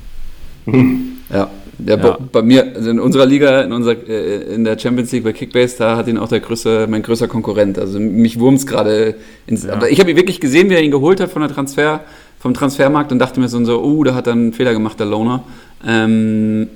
[1.31, 2.17] Ja, der ja.
[2.31, 5.77] bei mir, also in unserer Liga, in, unserer, äh, in der Champions League bei Kickbase,
[5.77, 7.79] da hat ihn auch der größte, mein größter Konkurrent.
[7.79, 9.15] Also mich wurmt es gerade
[9.47, 9.63] ins.
[9.63, 9.73] Ja.
[9.73, 12.01] Aber ich habe ihn wirklich gesehen, wie er ihn geholt hat von der Transfer,
[12.39, 15.07] vom Transfermarkt und dachte mir so, so oh, da hat er einen Fehler gemacht, der
[15.07, 15.43] Loner.
[15.87, 16.67] Ähm,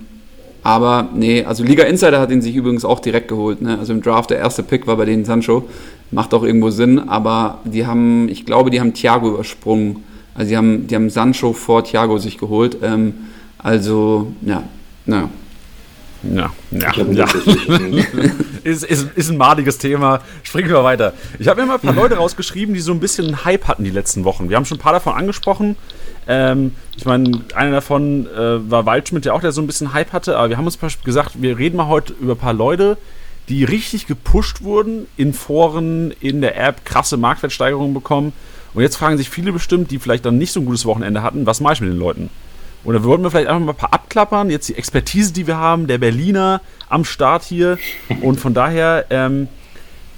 [0.64, 3.62] Aber nee, also Liga Insider hat ihn sich übrigens auch direkt geholt.
[3.62, 3.78] Ne?
[3.78, 5.68] Also im Draft der erste Pick war bei denen Sancho.
[6.14, 10.04] Macht auch irgendwo Sinn, aber die haben, ich glaube, die haben Thiago übersprungen.
[10.36, 12.78] Also die haben, die haben Sancho vor Thiago sich geholt.
[12.82, 13.14] Ähm,
[13.58, 14.64] also, ja,
[15.06, 15.30] naja.
[16.24, 17.26] Ja, ja, ja.
[18.64, 20.22] ist, ist, ist ein madiges Thema.
[20.44, 21.14] Springen wir weiter.
[21.38, 23.84] Ich habe mir mal ein paar Leute rausgeschrieben, die so ein bisschen einen Hype hatten
[23.84, 24.50] die letzten Wochen.
[24.50, 25.76] Wir haben schon ein paar davon angesprochen.
[26.28, 30.14] Ähm, ich meine, einer davon äh, war Waldschmidt, der auch der so ein bisschen Hype
[30.14, 32.98] hatte, aber wir haben uns gesagt, wir reden mal heute über ein paar Leute,
[33.50, 38.34] die richtig gepusht wurden in Foren, in der App, krasse Marktwertsteigerungen bekommen.
[38.74, 41.46] Und jetzt fragen sich viele bestimmt, die vielleicht dann nicht so ein gutes Wochenende hatten,
[41.46, 42.30] was mache ich mit den Leuten?
[42.84, 44.50] Und da würden wir vielleicht einfach mal ein paar abklappern.
[44.50, 47.78] Jetzt die Expertise, die wir haben, der Berliner am Start hier.
[48.22, 49.48] Und von daher, ähm,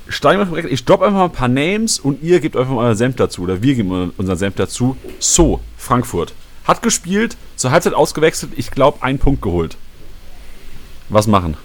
[0.08, 0.72] steigen wir direkt.
[0.72, 3.44] Ich droppe einfach mal ein paar Names und ihr gebt einfach mal euren Senf dazu.
[3.44, 4.98] Oder wir geben unseren Senf dazu.
[5.20, 6.34] So, Frankfurt.
[6.64, 9.78] Hat gespielt, zur Halbzeit ausgewechselt, ich glaube, einen Punkt geholt.
[11.10, 11.56] Was machen?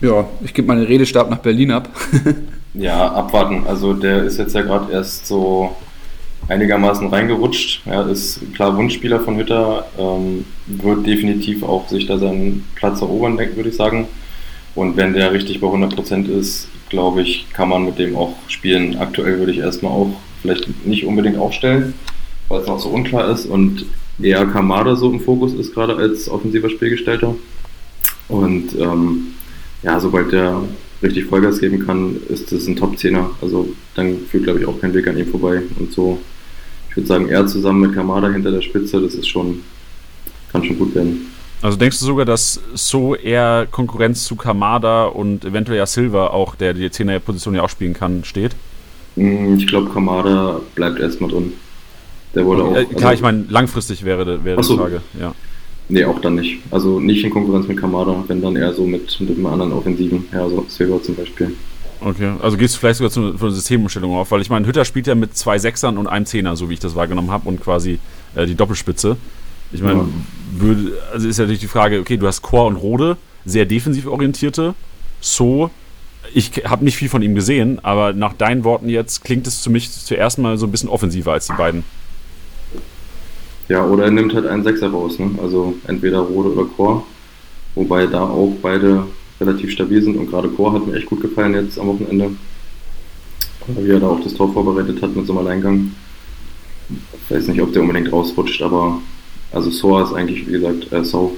[0.00, 1.88] Ja, ich gebe meinen Redestab nach Berlin ab.
[2.74, 3.64] ja, abwarten.
[3.66, 5.76] Also der ist jetzt ja gerade erst so
[6.48, 7.82] einigermaßen reingerutscht.
[7.86, 13.38] Er ist klar Wunschspieler von Hütter, ähm, wird definitiv auch sich da seinen Platz erobern,
[13.38, 14.08] würde ich sagen.
[14.74, 18.98] Und wenn der richtig bei 100% ist, glaube ich, kann man mit dem auch spielen.
[18.98, 20.10] Aktuell würde ich erstmal auch
[20.40, 21.94] vielleicht nicht unbedingt aufstellen,
[22.48, 23.84] weil es noch so unklar ist und
[24.20, 27.34] eher Kamada so im Fokus ist, gerade als offensiver Spielgestalter.
[28.28, 29.34] Und ähm,
[29.82, 30.62] ja, sobald der
[31.02, 33.30] richtig Vollgas geben kann, ist das ein Top-Zehner.
[33.40, 35.62] Also dann führt, glaube ich, auch kein Weg an ihm vorbei.
[35.78, 36.18] Und so,
[36.90, 39.60] ich würde sagen, er zusammen mit Kamada hinter der Spitze, das ist schon,
[40.52, 41.26] kann schon gut werden.
[41.62, 46.54] Also denkst du sogar, dass so eher Konkurrenz zu Kamada und eventuell ja Silva auch,
[46.54, 48.56] der die 10er-Position ja auch spielen kann, steht?
[49.16, 51.52] Mm, ich glaube, Kamada bleibt erstmal drin.
[52.34, 52.76] Der wurde okay, auch.
[52.76, 54.74] Also, klar, ich meine, langfristig wäre, wäre so.
[54.74, 55.02] die Frage.
[55.18, 55.34] Ja.
[55.90, 56.60] Nee, auch dann nicht.
[56.70, 60.24] Also nicht in Konkurrenz mit Kamada, wenn dann eher so mit, mit einem anderen Offensiven.
[60.32, 61.54] Ja, so Silva zum Beispiel.
[62.00, 65.06] Okay, also gehst du vielleicht sogar zu, einer Systemumstellung auf, weil ich meine, Hütter spielt
[65.06, 67.98] ja mit zwei Sechsern und einem Zehner, so wie ich das wahrgenommen habe, und quasi
[68.34, 69.16] äh, die Doppelspitze.
[69.72, 70.06] Ich meine, ja.
[70.52, 74.06] würde, also ist ja natürlich die Frage, okay, du hast Chor und Rode, sehr defensiv
[74.06, 74.74] orientierte.
[75.20, 75.70] So,
[76.32, 79.70] ich habe nicht viel von ihm gesehen, aber nach deinen Worten jetzt klingt es für
[79.70, 81.84] mich zuerst mal so ein bisschen offensiver als die beiden.
[83.70, 85.30] Ja, oder er nimmt halt einen Sechser raus, ne?
[85.40, 87.06] Also entweder Rode oder Chor.
[87.76, 89.04] Wobei da auch beide
[89.40, 92.32] relativ stabil sind und gerade Chor hat mir echt gut gefallen jetzt am Wochenende.
[93.68, 95.92] Wie er da auch das Tor vorbereitet hat mit so einem Alleingang.
[96.88, 99.00] Ich weiß nicht, ob der unbedingt rausrutscht, aber
[99.52, 101.36] also Soa ist eigentlich, wie gesagt, äh, So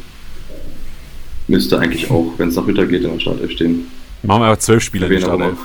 [1.48, 3.88] müsste eigentlich auch, wenn es nach Hütter geht, in der Startelf stehen.
[4.22, 5.58] Machen wir aber zwölf Spieler in die Startelf.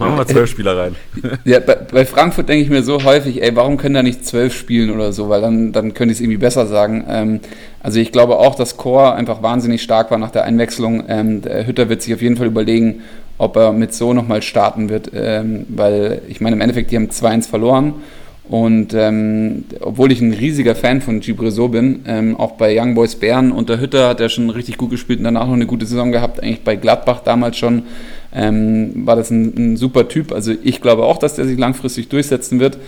[0.00, 0.96] Machen wir zwölf Spieler rein.
[1.44, 4.54] Ja, bei, bei Frankfurt denke ich mir so häufig, ey, warum können da nicht zwölf
[4.54, 7.04] spielen oder so, weil dann, dann könnte ich es irgendwie besser sagen.
[7.08, 7.40] Ähm,
[7.82, 11.04] also ich glaube auch, dass Chor einfach wahnsinnig stark war nach der Einwechslung.
[11.08, 13.02] Ähm, der Hütter wird sich auf jeden Fall überlegen,
[13.38, 17.08] ob er mit so nochmal starten wird, ähm, weil ich meine, im Endeffekt, die haben
[17.08, 17.94] 2-1 verloren.
[18.50, 23.14] Und ähm, obwohl ich ein riesiger Fan von Gibreso bin, ähm, auch bei Young Boys
[23.14, 26.10] Bern unter Hütter hat er schon richtig gut gespielt und danach noch eine gute Saison
[26.10, 27.84] gehabt, eigentlich bei Gladbach damals schon
[28.34, 30.32] ähm, war das ein, ein, super Typ.
[30.32, 32.78] Also ich glaube auch, dass der sich langfristig durchsetzen wird.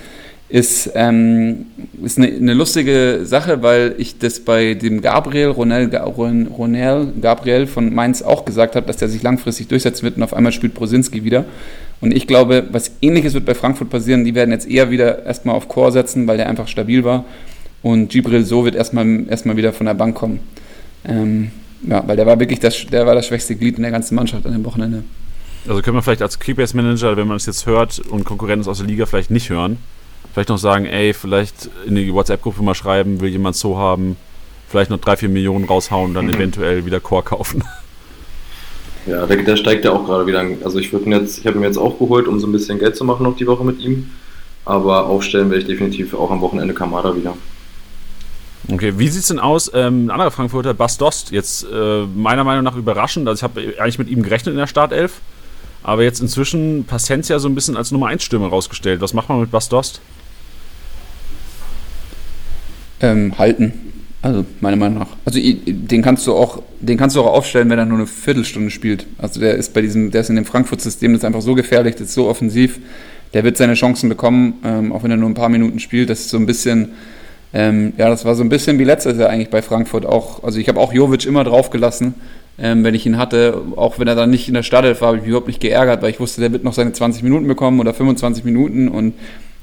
[0.48, 1.66] Ist, ähm,
[2.04, 7.94] ist eine, eine, lustige Sache, weil ich das bei dem Gabriel, Ronel, Ronel Gabriel von
[7.94, 11.24] Mainz auch gesagt habe, dass der sich langfristig durchsetzen wird und auf einmal spielt Brosinski
[11.24, 11.46] wieder.
[12.02, 14.24] Und ich glaube, was ähnliches wird bei Frankfurt passieren.
[14.24, 17.24] Die werden jetzt eher wieder erstmal auf Chor setzen, weil der einfach stabil war.
[17.82, 20.40] Und Gibril So wird erstmal, erstmal wieder von der Bank kommen.
[21.06, 21.50] Ähm,
[21.88, 24.44] ja, weil der war wirklich das, der war das schwächste Glied in der ganzen Mannschaft
[24.46, 25.04] an dem Wochenende.
[25.68, 28.86] Also können wir vielleicht als Keepbase-Manager, wenn man es jetzt hört und Konkurrenz aus der
[28.86, 29.78] Liga vielleicht nicht hören,
[30.32, 34.16] vielleicht noch sagen, ey, vielleicht in die WhatsApp-Gruppe mal schreiben, will jemand so haben,
[34.68, 36.34] vielleicht noch drei, vier Millionen raushauen und dann mhm.
[36.34, 37.62] eventuell wieder Core kaufen.
[39.06, 40.44] Ja, der, der steigt ja auch gerade wieder.
[40.64, 42.96] Also ich würde jetzt, ich habe ihn jetzt auch geholt, um so ein bisschen Geld
[42.96, 44.10] zu machen noch die Woche mit ihm.
[44.64, 47.36] Aber aufstellen werde ich definitiv auch am Wochenende Kamada wieder.
[48.72, 49.72] Okay, wie sieht es denn aus?
[49.74, 53.26] Ähm, ein anderer Frankfurter, Bas Dost, jetzt äh, meiner Meinung nach überraschend.
[53.26, 55.20] Also ich habe eigentlich mit ihm gerechnet in der Startelf.
[55.82, 59.00] Aber jetzt inzwischen Pacencia so ein bisschen als Nummer 1 Stürmer rausgestellt.
[59.00, 60.00] Was macht man mit Bas Dost?
[63.00, 63.92] Ähm, halten.
[64.22, 65.08] Also meiner Meinung nach.
[65.24, 68.70] Also den kannst du auch, den kannst du auch aufstellen, wenn er nur eine Viertelstunde
[68.70, 69.06] spielt.
[69.18, 71.96] Also der ist bei diesem, der ist in dem Frankfurt-System, das ist einfach so gefährlich,
[71.96, 72.78] das ist so offensiv.
[73.34, 76.08] Der wird seine Chancen bekommen, ähm, auch wenn er nur ein paar Minuten spielt.
[76.08, 76.92] Das ist so ein bisschen,
[77.52, 80.44] ähm, ja, das war so ein bisschen wie letztes Jahr eigentlich bei Frankfurt auch.
[80.44, 82.14] Also ich habe auch Jovic immer draufgelassen
[82.58, 85.16] ähm, wenn ich ihn hatte, auch wenn er dann nicht in der Startelf war, habe
[85.18, 87.80] ich mich überhaupt nicht geärgert, weil ich wusste, der wird noch seine 20 Minuten bekommen
[87.80, 89.14] oder 25 Minuten und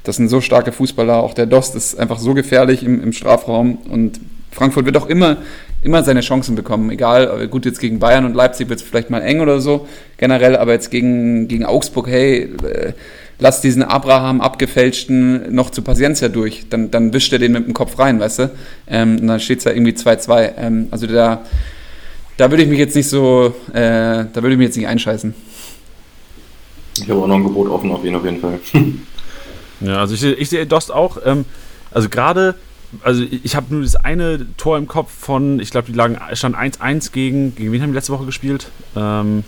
[0.03, 1.17] das sind so starke Fußballer.
[1.17, 4.19] Auch der Dost ist einfach so gefährlich im, im Strafraum und
[4.51, 5.37] Frankfurt wird auch immer,
[5.83, 6.89] immer seine Chancen bekommen.
[6.89, 10.57] Egal, gut, jetzt gegen Bayern und Leipzig wird es vielleicht mal eng oder so, generell,
[10.57, 12.93] aber jetzt gegen, gegen Augsburg, hey, äh,
[13.39, 16.65] lass diesen Abraham abgefälschten noch zu Paciencia durch.
[16.69, 18.51] Dann, dann wischt er den mit dem Kopf rein, weißt du?
[18.87, 20.51] Ähm, und dann steht es da irgendwie 2-2.
[20.57, 21.43] Ähm, also da,
[22.39, 25.33] da würde ich mich jetzt nicht so, äh, da würde ich mich jetzt nicht einscheißen.
[26.95, 28.59] Ich habe auch noch ein Gebot offen auf ihn auf jeden Fall.
[29.81, 31.43] ja, also ich, ich sehe Dost auch, ähm,
[31.91, 32.55] also gerade,
[33.03, 36.55] also ich habe nur das eine Tor im Kopf von, ich glaube, die lagen, stand
[36.55, 38.69] 1-1 gegen, gegen wen haben die letzte Woche gespielt?
[38.95, 39.43] Ähm,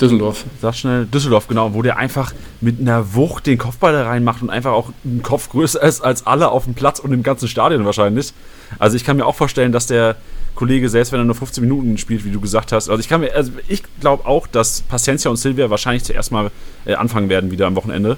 [0.00, 0.44] Düsseldorf.
[0.62, 4.48] Sag schnell, Düsseldorf, genau, wo der einfach mit einer Wucht den Kopfball da reinmacht und
[4.48, 7.84] einfach auch ein Kopf größer ist als alle auf dem Platz und im ganzen Stadion
[7.84, 8.32] wahrscheinlich.
[8.78, 10.16] Also ich kann mir auch vorstellen, dass der
[10.54, 13.20] Kollege, selbst wenn er nur 15 Minuten spielt, wie du gesagt hast, also ich kann
[13.20, 16.50] mir, also ich glaube auch, dass Paciencia und Silvia wahrscheinlich zuerst mal
[16.84, 18.16] äh, anfangen werden wieder am Wochenende.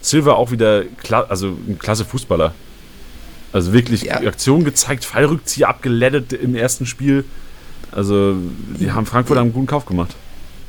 [0.00, 0.84] Silva auch wieder,
[1.28, 2.54] also ein klasse Fußballer.
[3.52, 4.16] Also wirklich ja.
[4.18, 7.24] Aktion gezeigt, Fallrückzieher abgelettet im ersten Spiel.
[7.90, 8.36] Also
[8.78, 10.14] die haben Frankfurt einen guten Kauf gemacht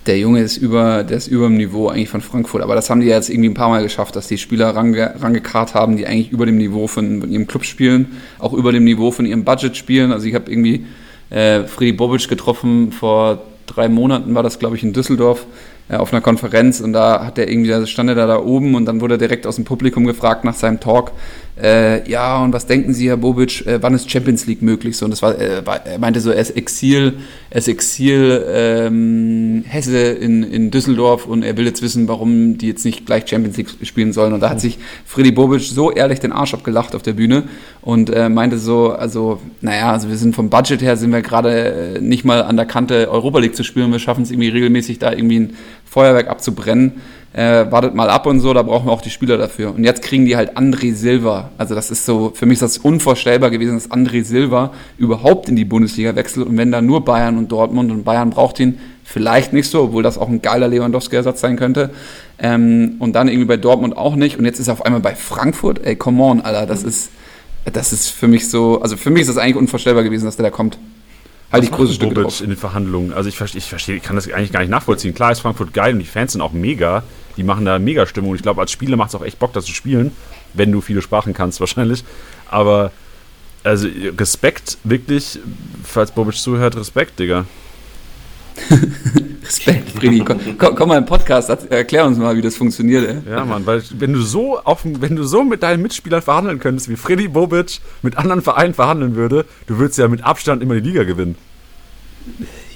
[0.10, 2.64] der Junge ist über, der ist über dem Niveau eigentlich von Frankfurt.
[2.64, 5.14] Aber das haben die ja jetzt irgendwie ein paar Mal geschafft, dass die Spieler range,
[5.20, 8.86] rangekarrt haben, die eigentlich über dem Niveau von, von, ihrem Club spielen, auch über dem
[8.86, 10.12] Niveau von ihrem Budget spielen.
[10.12, 10.88] Also ich habe irgendwie
[11.30, 15.46] äh, Freddy Bobic getroffen, vor drei Monaten war das, glaube ich, in Düsseldorf
[15.90, 18.74] äh, auf einer Konferenz und da hat er irgendwie, da stand er da, da oben
[18.74, 21.12] und dann wurde er direkt aus dem Publikum gefragt nach seinem Talk,
[21.62, 24.96] äh, ja, und was denken Sie, Herr Bobic, äh, wann ist Champions League möglich?
[24.96, 27.18] So, und das war, äh, war, er meinte so, er ist Exil,
[27.50, 32.68] er ist Exil ähm, Hesse in, in Düsseldorf und er will jetzt wissen, warum die
[32.68, 34.34] jetzt nicht gleich Champions League spielen sollen.
[34.34, 37.44] Und da hat sich Freddy Bobic so ehrlich den Arsch abgelacht auf der Bühne
[37.82, 41.96] und äh, meinte so, also, naja, also wir sind vom Budget her, sind wir gerade
[41.98, 45.00] äh, nicht mal an der Kante Europa League zu spielen, wir schaffen es irgendwie regelmäßig
[45.00, 46.94] da irgendwie ein Feuerwerk abzubrennen
[47.34, 49.74] äh, wartet mal ab und so, da brauchen wir auch die Spieler dafür.
[49.76, 51.52] Und jetzt kriegen die halt André Silva.
[51.58, 55.56] Also das ist so, für mich ist das unvorstellbar gewesen, dass André Silva überhaupt in
[55.56, 59.54] die Bundesliga wechselt und wenn da nur Bayern und Dortmund und Bayern braucht ihn vielleicht
[59.54, 61.92] nicht so, obwohl das auch ein geiler Lewandowski-Ersatz sein könnte.
[62.40, 64.38] Ähm, und dann irgendwie bei Dortmund auch nicht.
[64.38, 65.84] Und jetzt ist er auf einmal bei Frankfurt.
[65.84, 67.10] Ey, come on, Alter, das ist,
[67.72, 70.46] das ist für mich so, also für mich ist das eigentlich unvorstellbar gewesen, dass der
[70.46, 70.80] da kommt
[71.52, 72.42] halte ich große Stücke drauf.
[72.42, 73.14] in den Verhandlungen.
[73.14, 75.14] Also ich verstehe, ich verstehe, ich kann das eigentlich gar nicht nachvollziehen.
[75.14, 77.04] Klar ist Frankfurt geil und die Fans sind auch mega.
[77.38, 78.36] Die machen da mega Stimmung.
[78.36, 80.12] Ich glaube, als Spieler macht es auch echt Bock, das zu spielen,
[80.54, 82.04] wenn du viele Sprachen kannst wahrscheinlich.
[82.50, 82.92] Aber
[83.64, 83.88] also
[84.18, 85.40] Respekt, wirklich,
[85.84, 87.46] falls Bobic zuhört, Respekt, Digga.
[89.44, 90.20] Respekt, Freddy.
[90.20, 93.08] Komm, komm, mal im Podcast, erklär uns mal, wie das funktioniert.
[93.08, 93.32] Ey.
[93.32, 96.90] Ja, Mann, weil wenn du so auf, wenn du so mit deinen Mitspielern verhandeln könntest,
[96.90, 100.88] wie Freddy Bobic mit anderen Vereinen verhandeln würde, du würdest ja mit Abstand immer die
[100.88, 101.36] Liga gewinnen.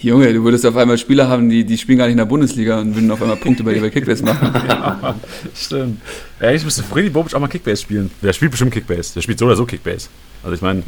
[0.03, 2.79] Junge, du würdest auf einmal Spieler haben, die, die spielen gar nicht in der Bundesliga
[2.79, 4.51] und würden auf einmal Punkte bei dir bei Kickbase machen.
[4.67, 5.15] ja,
[5.55, 6.01] stimmt.
[6.41, 8.11] Ja, eigentlich müsste Freddy Bobic auch mal Kickbase spielen.
[8.21, 9.13] Der spielt bestimmt Kickbase.
[9.13, 10.09] Der spielt so oder so Kickbase.
[10.43, 10.83] Also ich meine,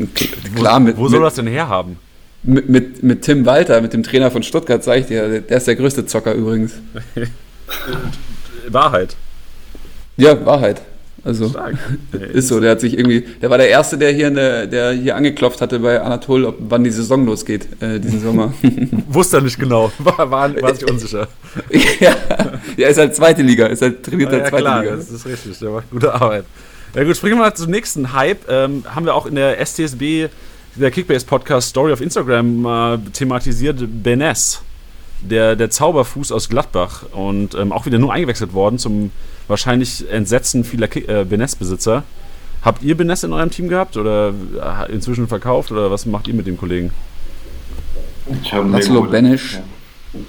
[0.54, 1.96] wo, mit, wo soll mit, das denn herhaben?
[2.44, 5.68] Mit, mit, mit Tim Walter, mit dem Trainer von Stuttgart, sage ich dir, der ist
[5.68, 6.74] der größte Zocker übrigens.
[8.68, 9.16] Wahrheit.
[10.18, 10.82] Ja, Wahrheit.
[11.26, 11.52] Also
[12.34, 15.16] ist so, der hat sich irgendwie, der war der Erste, der hier, der, der hier
[15.16, 18.54] angeklopft hatte bei Anatol, ob, wann die Saison losgeht, äh, diesen Sommer.
[19.10, 21.28] Wusste er nicht genau, war, war, war sich unsicher.
[22.00, 22.16] ja,
[22.78, 24.96] ja, ist halt zweite Liga, ist halt trainiert ja, ja, zweite klar, Liga.
[24.96, 26.46] das ist richtig, der macht gute Arbeit.
[26.94, 28.48] Ja gut, springen wir mal zum nächsten Hype.
[28.48, 30.28] Ähm, haben wir auch in der STSB,
[30.76, 34.62] der Kickbase-Podcast Story auf Instagram äh, thematisiert, Benes
[35.22, 39.12] der, der Zauberfuß aus Gladbach und ähm, auch wieder nur eingewechselt worden zum
[39.48, 42.04] wahrscheinlich Entsetzen vieler äh, Benes-Besitzer.
[42.62, 44.34] Habt ihr Benes in eurem Team gehabt oder
[44.90, 46.92] äh, inzwischen verkauft oder was macht ihr mit dem Kollegen?
[48.42, 49.56] Ich habe Laszlo Benesch.
[50.14, 50.20] Ja.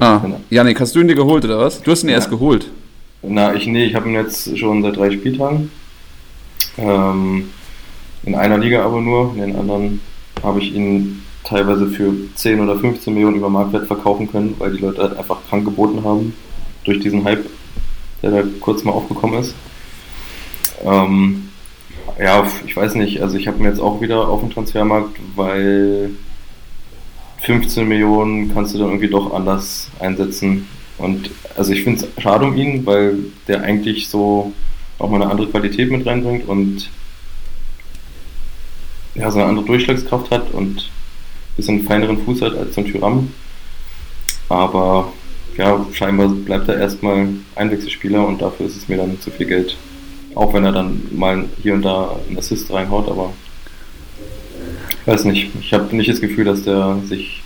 [0.00, 0.40] Ah, genau.
[0.50, 1.80] Janik, hast du ihn dir geholt oder was?
[1.80, 2.16] Du hast ihn ja.
[2.16, 2.68] erst geholt.
[3.22, 5.70] Na, ich nee, ich habe ihn jetzt schon seit drei Spieltagen.
[6.76, 7.50] Ähm,
[8.24, 10.00] in einer Liga aber nur, in den anderen
[10.42, 14.82] habe ich ihn teilweise für 10 oder 15 Millionen über Marktwert verkaufen können, weil die
[14.82, 16.34] Leute halt einfach krank geboten haben
[16.84, 17.44] durch diesen Hype,
[18.24, 19.54] der da kurz mal aufgekommen ist.
[20.84, 21.50] Ähm,
[22.18, 26.10] ja, ich weiß nicht, also ich habe mir jetzt auch wieder auf dem Transfermarkt, weil
[27.42, 30.66] 15 Millionen kannst du dann irgendwie doch anders einsetzen.
[30.96, 34.52] Und also ich finde es schade um ihn, weil der eigentlich so
[34.98, 36.88] auch mal eine andere Qualität mit reinbringt und
[39.14, 40.90] ja, so eine andere Durchschlagskraft hat und
[41.56, 43.32] bisschen feineren Fuß hat als so ein Tyram.
[44.48, 45.12] Aber
[45.56, 49.76] ja, scheinbar bleibt er erstmal Einwechselspieler und dafür ist es mir dann zu viel Geld.
[50.34, 53.32] Auch wenn er dann mal hier und da einen Assist reinhaut, aber
[55.02, 55.50] ich weiß nicht.
[55.60, 57.42] Ich habe nicht das Gefühl, dass der sich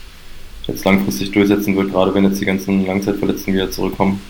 [0.66, 4.20] jetzt langfristig durchsetzen wird, gerade wenn jetzt die ganzen Langzeitverletzten wieder zurückkommen.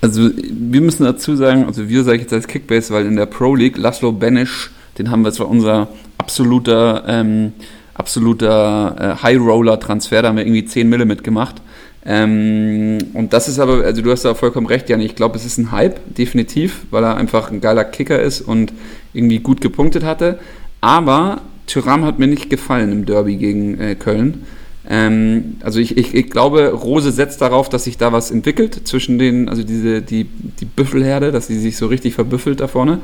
[0.00, 3.26] Also wir müssen dazu sagen, also wir sage ich jetzt als Kickbase, weil in der
[3.26, 5.88] Pro League Laszlo Benisch Den haben wir, das war unser
[6.18, 7.52] absoluter, ähm,
[7.94, 11.56] absoluter äh, High-Roller-Transfer, da haben wir irgendwie 10 Mille mitgemacht.
[12.04, 15.00] Ähm, und das ist aber, also du hast da vollkommen recht, Jan.
[15.00, 18.72] Ich glaube, es ist ein Hype, definitiv, weil er einfach ein geiler Kicker ist und
[19.12, 20.38] irgendwie gut gepunktet hatte.
[20.80, 24.46] Aber Tyram hat mir nicht gefallen im Derby gegen äh, Köln.
[24.90, 29.18] Ähm, also ich, ich, ich, glaube, Rose setzt darauf, dass sich da was entwickelt zwischen
[29.18, 33.00] den, also diese, die, die Büffelherde, dass sie sich so richtig verbüffelt da vorne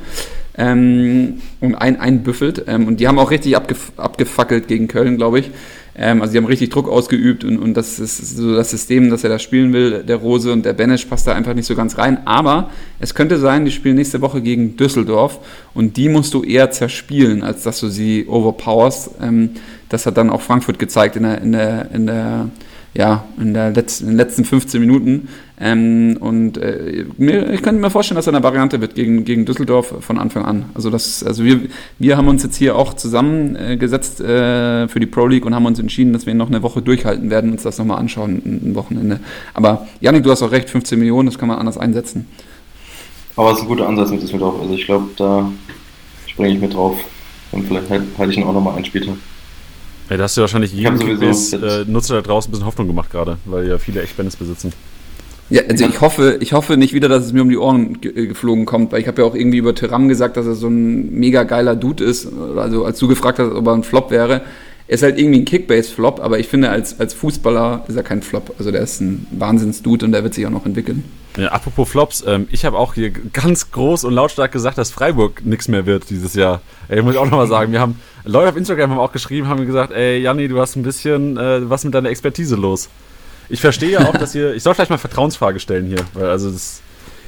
[0.56, 2.64] ähm, und ein, einbüffelt.
[2.68, 5.50] Ähm, und die haben auch richtig abgef abgefackelt gegen Köln, glaube ich.
[5.96, 9.24] Ähm, also die haben richtig Druck ausgeübt und, und das ist so das System, das
[9.24, 10.02] er da spielen will.
[10.02, 12.26] Der Rose und der Benesch passt da einfach nicht so ganz rein.
[12.26, 15.38] Aber es könnte sein, die spielen nächste Woche gegen Düsseldorf
[15.72, 19.10] und die musst du eher zerspielen, als dass du sie overpowerst.
[19.22, 19.50] Ähm,
[19.88, 22.48] das hat dann auch Frankfurt gezeigt in der, in der, in der
[22.94, 25.28] ja, in, der letzten, in den letzten 15 Minuten.
[25.60, 29.44] Ähm, und äh, mir, ich könnte mir vorstellen, dass er eine Variante wird gegen, gegen
[29.44, 30.64] Düsseldorf von Anfang an.
[30.74, 31.60] Also, das, also wir,
[31.98, 35.78] wir haben uns jetzt hier auch zusammengesetzt äh, für die Pro League und haben uns
[35.78, 39.20] entschieden, dass wir noch eine Woche durchhalten werden, uns das nochmal anschauen, ein, ein Wochenende.
[39.54, 42.26] Aber Janik, du hast auch recht, 15 Millionen, das kann man anders einsetzen.
[43.36, 44.60] Aber es ist ein guter Ansatz mit Düsseldorf.
[44.60, 45.50] Also ich glaube, da
[46.26, 46.96] springe ich mit drauf.
[47.52, 49.16] Und vielleicht halte ich ihn auch nochmal einen Tag.
[50.10, 53.38] Ja, da hast du wahrscheinlich jedem äh, Nutzer da draußen ein bisschen Hoffnung gemacht gerade,
[53.44, 54.72] weil ja viele echt Bennis besitzen.
[55.50, 58.26] Ja, also ich hoffe, ich hoffe nicht wieder, dass es mir um die Ohren äh,
[58.26, 61.12] geflogen kommt, weil ich habe ja auch irgendwie über Tyram gesagt, dass er so ein
[61.18, 62.28] mega geiler Dude ist.
[62.56, 64.42] Also als du gefragt hast, ob er ein Flop wäre,
[64.86, 68.20] er ist halt irgendwie ein Kickbase-Flop, aber ich finde, als, als Fußballer ist er kein
[68.20, 68.54] Flop.
[68.58, 71.04] Also der ist ein Wahnsinns-Dude und der wird sich auch noch entwickeln.
[71.36, 75.44] Ja, apropos Flops, ähm, ich habe auch hier ganz groß und lautstark gesagt, dass Freiburg
[75.44, 76.60] nichts mehr wird dieses Jahr.
[76.88, 79.66] Ey, muss ich auch nochmal sagen, wir haben Leute auf Instagram haben auch geschrieben, haben
[79.66, 82.88] gesagt, ey Janni, du hast ein bisschen äh, was mit deiner Expertise los.
[83.48, 86.48] Ich verstehe ja auch, dass ihr, ich soll vielleicht mal Vertrauensfrage stellen hier, weil also
[86.48, 86.80] es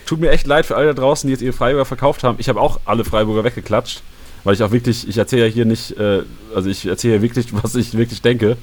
[0.07, 2.37] tut mir echt leid für alle da draußen, die jetzt ihre Freiburger verkauft haben.
[2.38, 4.02] Ich habe auch alle Freiburger weggeklatscht
[4.46, 6.22] weil ich auch wirklich, ich erzähle ja hier nicht, äh,
[6.55, 8.57] also ich erzähle ja wirklich, was ich wirklich denke,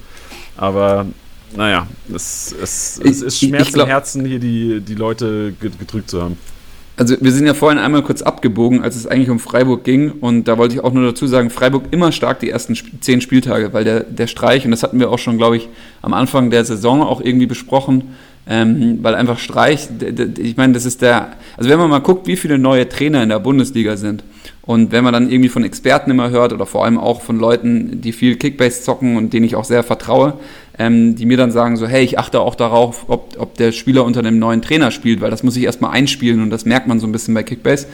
[0.56, 1.04] aber
[1.54, 6.08] naja, es, es, es ist Schmerz ich, ich im Herzen, hier die, die Leute gedrückt
[6.08, 6.38] zu haben.
[6.96, 10.12] Also wir sind ja vorhin einmal kurz abgebogen, als es eigentlich um Freiburg ging.
[10.12, 13.72] Und da wollte ich auch nur dazu sagen, Freiburg immer stark die ersten zehn Spieltage,
[13.72, 15.68] weil der, der Streich, und das hatten wir auch schon, glaube ich,
[16.02, 18.14] am Anfang der Saison auch irgendwie besprochen,
[18.46, 19.88] ähm, weil einfach Streich,
[20.38, 23.30] ich meine, das ist der, also wenn man mal guckt, wie viele neue Trainer in
[23.30, 24.22] der Bundesliga sind
[24.62, 28.00] und wenn man dann irgendwie von Experten immer hört oder vor allem auch von Leuten,
[28.02, 30.34] die viel Kickbase zocken und denen ich auch sehr vertraue,
[30.78, 34.04] ähm, die mir dann sagen so, hey, ich achte auch darauf, ob, ob der Spieler
[34.04, 36.98] unter einem neuen Trainer spielt, weil das muss ich erstmal einspielen und das merkt man
[36.98, 37.86] so ein bisschen bei Kickbase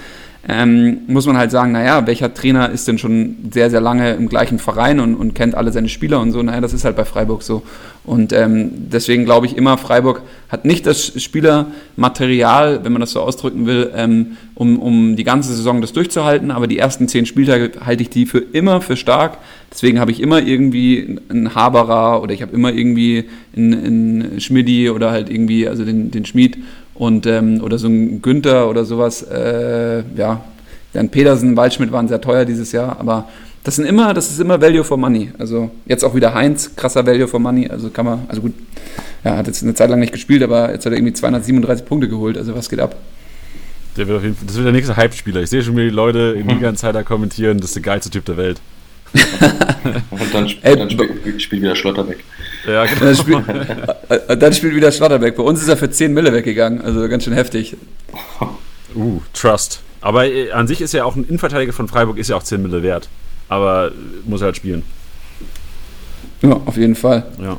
[0.48, 4.28] ähm, muss man halt sagen, naja, welcher Trainer ist denn schon sehr, sehr lange im
[4.28, 6.42] gleichen Verein und, und kennt alle seine Spieler und so.
[6.42, 7.62] Naja, das ist halt bei Freiburg so.
[8.04, 13.20] Und ähm, deswegen glaube ich immer, Freiburg hat nicht das Spielermaterial, wenn man das so
[13.20, 16.50] ausdrücken will, ähm, um, um die ganze Saison das durchzuhalten.
[16.50, 19.36] Aber die ersten zehn Spieltage halte ich die für immer für stark.
[19.70, 23.84] Deswegen habe ich immer irgendwie einen Haberer oder ich habe immer irgendwie einen,
[24.24, 26.56] einen Schmidti oder halt irgendwie, also den, den Schmied
[27.00, 30.44] und, ähm, oder so ein Günther oder sowas, äh, ja,
[30.92, 33.26] Jan Pedersen, Waldschmidt waren sehr teuer dieses Jahr, aber
[33.64, 35.32] das sind immer, das ist immer Value for Money.
[35.38, 37.68] Also jetzt auch wieder Heinz, krasser Value for Money.
[37.68, 38.52] Also kann man, also gut,
[39.24, 42.06] ja, hat jetzt eine Zeit lang nicht gespielt, aber jetzt hat er irgendwie 237 Punkte
[42.06, 42.36] geholt.
[42.36, 42.94] Also was geht ab?
[43.96, 45.40] Der wird auf jeden Fall, das wird der nächste Hype-Spieler.
[45.40, 48.26] Ich sehe schon, wie die Leute in Liga Insider kommentieren, das ist der geilste Typ
[48.26, 48.60] der Welt.
[50.10, 52.18] Und dann, dann spielt spiel wieder Schlotterbeck.
[52.66, 53.00] Ja, genau.
[53.00, 53.44] Dann, spiel,
[54.08, 55.36] äh, dann spielt wieder Schlotterbeck.
[55.36, 57.76] Bei uns ist er für 10 Mille weggegangen, also ganz schön heftig.
[58.94, 59.80] Uh, Trust.
[60.00, 62.62] Aber äh, an sich ist ja auch ein Innenverteidiger von Freiburg ist ja auch 10
[62.62, 63.08] Mille wert.
[63.48, 63.92] Aber
[64.24, 64.82] muss er halt spielen.
[66.42, 67.26] Ja, auf jeden Fall.
[67.40, 67.58] Ja.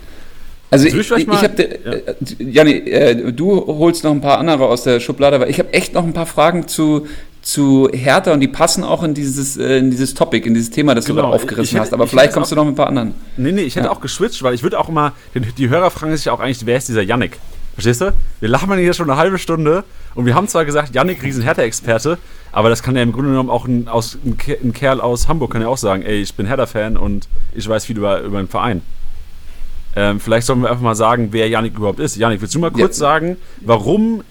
[0.71, 1.91] Also ich, ich, ich habe, ja.
[1.91, 5.73] äh, Janni, äh, du holst noch ein paar andere aus der Schublade, weil ich habe
[5.73, 7.07] echt noch ein paar Fragen zu,
[7.41, 10.93] zu Hertha und die passen auch in dieses, äh, in dieses Topic, in dieses Thema,
[10.93, 11.23] das genau.
[11.23, 11.93] du da aufgerissen hätte, hast.
[11.93, 13.13] Aber vielleicht kommst auch, du noch mit ein paar anderen.
[13.37, 13.91] Nee, nee, ich hätte ja.
[13.91, 15.13] auch geswitcht, weil ich würde auch immer,
[15.57, 17.39] die Hörer fragen sich auch eigentlich, wer ist dieser Yannick?
[17.73, 18.13] Verstehst du?
[18.41, 22.17] Wir lachen hier schon eine halbe Stunde und wir haben zwar gesagt, Yannick Riesen Hertha-Experte,
[22.51, 25.61] aber das kann ja im Grunde genommen auch ein, aus, ein, Kerl aus Hamburg kann
[25.61, 28.81] ja auch sagen, ey, ich bin Hertha-Fan und ich weiß viel über, über den Verein.
[29.95, 32.17] Ähm, vielleicht sollen wir einfach mal sagen, wer Yannick überhaupt ist.
[32.17, 33.07] Yannick, willst du mal kurz ja.
[33.07, 34.23] sagen, warum,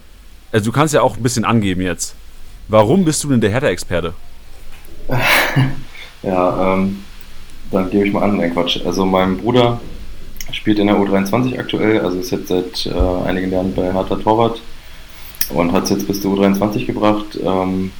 [0.53, 2.15] also du kannst ja auch ein bisschen angeben jetzt.
[2.71, 4.14] Warum bist du denn der Hertha-Experte?
[6.23, 7.03] ja, ähm,
[7.73, 8.79] dann gebe ich mal an, nein Quatsch.
[8.87, 9.81] Also mein Bruder
[10.53, 14.62] spielt in der U23 aktuell, also ist jetzt seit äh, einigen Jahren bei Hertha Torwart
[15.49, 17.41] und hat es jetzt bis zur U23 gebracht.
[17.45, 17.91] Ähm,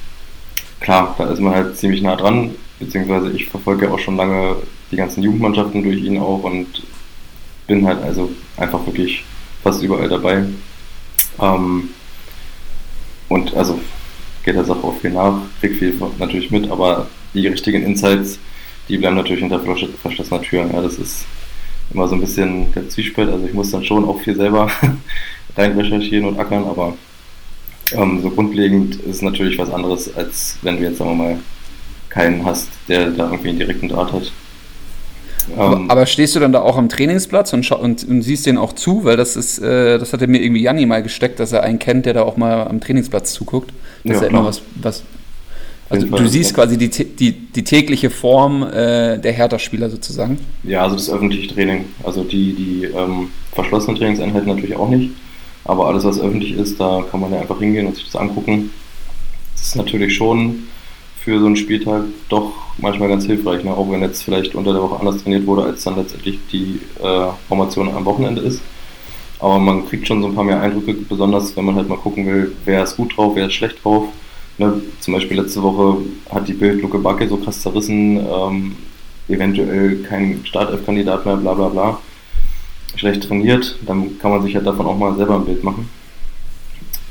[0.79, 4.55] klar, da ist man halt ziemlich nah dran, beziehungsweise ich verfolge auch schon lange
[4.89, 6.81] die ganzen Jugendmannschaften durch ihn auch und
[7.67, 9.25] bin halt also einfach wirklich
[9.63, 10.45] fast überall dabei.
[11.41, 11.89] Ähm,
[13.27, 13.77] und also
[14.43, 18.39] geht der Sache auch viel nach, kriegt viel natürlich mit, aber die richtigen Insights,
[18.89, 20.69] die bleiben natürlich hinter verschlossener Tür.
[20.71, 21.25] Ja, das ist
[21.93, 23.29] immer so ein bisschen der Zwiespalt.
[23.29, 24.69] Also ich muss dann schon auch viel selber
[25.57, 26.95] rein recherchieren und ackern, aber
[27.93, 31.39] ähm, so grundlegend ist es natürlich was anderes, als wenn du jetzt, sagen wir mal,
[32.09, 34.31] keinen hast, der da irgendwie einen direkten Draht hat.
[35.57, 38.57] Aber, ähm, aber, stehst du dann da auch am Trainingsplatz und, und, und siehst den
[38.57, 39.03] auch zu?
[39.03, 41.79] Weil das ist, äh, das hat er mir irgendwie Janni mal gesteckt, dass er einen
[41.79, 43.71] kennt, der da auch mal am Trainingsplatz zuguckt.
[44.03, 45.03] Das ja, ist ja immer was, was
[45.91, 50.39] also du siehst quasi die, die, die tägliche Form äh, der Hertha-Spieler sozusagen?
[50.63, 51.85] Ja, also das öffentliche Training.
[52.03, 55.11] Also die, die ähm, verschlossenen Trainingseinheiten natürlich auch nicht.
[55.65, 58.69] Aber alles, was öffentlich ist, da kann man ja einfach hingehen und sich das angucken.
[59.53, 60.63] Das ist natürlich schon
[61.19, 63.71] für so einen Spieltag doch manchmal ganz hilfreich, ne?
[63.71, 67.27] auch wenn jetzt vielleicht unter der Woche anders trainiert wurde, als dann letztendlich die äh,
[67.47, 68.61] Formation am Wochenende ist.
[69.41, 72.27] Aber man kriegt schon so ein paar mehr Eindrücke, besonders wenn man halt mal gucken
[72.27, 74.05] will, wer ist gut drauf, wer ist schlecht drauf.
[74.59, 74.81] Ne?
[74.99, 75.97] Zum Beispiel letzte Woche
[76.29, 78.75] hat die Bild Luke Backe so krass zerrissen, ähm,
[79.27, 81.99] eventuell kein Startelf-Kandidat mehr, bla bla bla.
[82.95, 85.89] Schlecht trainiert, dann kann man sich halt davon auch mal selber ein Bild machen.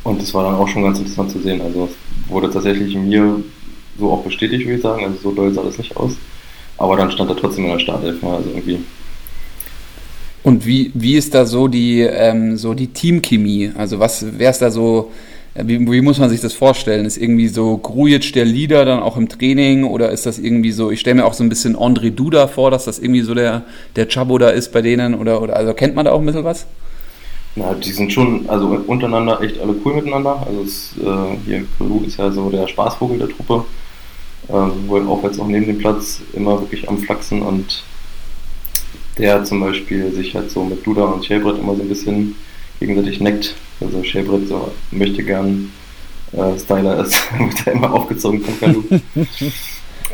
[0.04, 1.60] Und das war dann auch schon ganz interessant zu sehen.
[1.60, 3.42] Also es wurde tatsächlich mir
[3.98, 5.04] so auch bestätigt, würde ich sagen.
[5.04, 6.16] Also so doll sah das nicht aus.
[6.78, 8.22] Aber dann stand er trotzdem in der Startelf.
[8.22, 8.78] Also irgendwie.
[10.42, 13.72] Und wie, wie ist da so die, ähm, so die Teamchemie?
[13.76, 15.10] Also was, wer ist da so,
[15.54, 17.04] äh, wie, wie, muss man sich das vorstellen?
[17.04, 20.90] Ist irgendwie so Grujic der Leader dann auch im Training oder ist das irgendwie so,
[20.90, 23.64] ich stelle mir auch so ein bisschen André Duda vor, dass das irgendwie so der,
[23.96, 26.44] der Chabo da ist bei denen oder, oder also kennt man da auch ein bisschen
[26.44, 26.66] was?
[27.56, 30.46] Na, die sind schon, also untereinander echt alle cool miteinander.
[30.46, 33.64] Also es, äh, hier Kalu ist ja so der Spaßvogel der Truppe
[34.48, 37.82] äh, wohl auch jetzt auch neben dem Platz immer wirklich am Flachsen und
[39.18, 42.36] der zum Beispiel sich halt so mit Duda und Shelbrett immer so ein bisschen
[42.78, 43.54] gegenseitig neckt.
[43.80, 45.70] Also Shelbrett so möchte gern
[46.32, 48.82] äh, Styler ist, wird er immer aufgezogen von Kalu.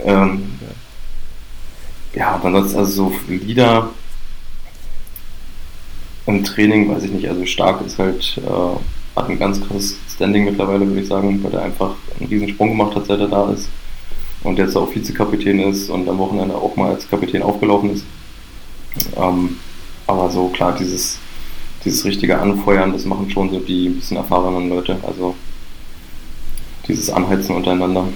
[0.04, 0.42] ähm,
[2.14, 3.90] ja, aber ansonsten also so Lieder
[6.26, 10.46] im Training, weiß ich nicht, also stark ist halt, äh, hat ein ganz krasses Standing
[10.46, 13.50] mittlerweile, würde ich sagen, weil er einfach einen riesen Sprung gemacht hat, seit er da
[13.52, 13.68] ist
[14.42, 18.04] und jetzt auch Vizekapitän ist und am Wochenende auch mal als Kapitän aufgelaufen ist.
[19.16, 19.56] Ähm,
[20.06, 21.18] aber so klar, dieses,
[21.84, 24.96] dieses richtige Anfeuern, das machen schon so die ein bisschen erfahrenen Leute.
[25.02, 25.34] Also
[26.88, 28.06] dieses Anheizen untereinander.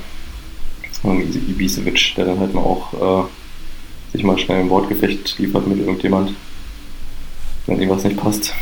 [1.02, 5.78] Und Ibisevic, der dann halt mal auch äh, sich mal schnell ein Wortgefecht liefert mit
[5.78, 6.32] irgendjemand,
[7.66, 8.54] wenn irgendwas nicht passt.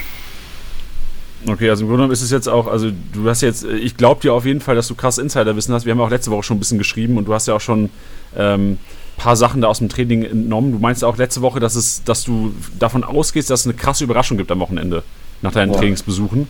[1.47, 4.21] Okay, also im Grunde genommen ist es jetzt auch, also du hast jetzt, ich glaube
[4.21, 5.85] dir auf jeden Fall, dass du krass Insiderwissen hast.
[5.85, 7.91] Wir haben auch letzte Woche schon ein bisschen geschrieben und du hast ja auch schon
[8.37, 8.79] ähm,
[9.19, 10.73] paar Sachen da aus dem Training entnommen.
[10.73, 14.05] Du meinst auch letzte Woche, dass es, dass du davon ausgehst, dass es eine krasse
[14.05, 15.03] Überraschung gibt am Wochenende
[15.43, 15.79] nach deinen ja.
[15.79, 16.49] Trainingsbesuchen.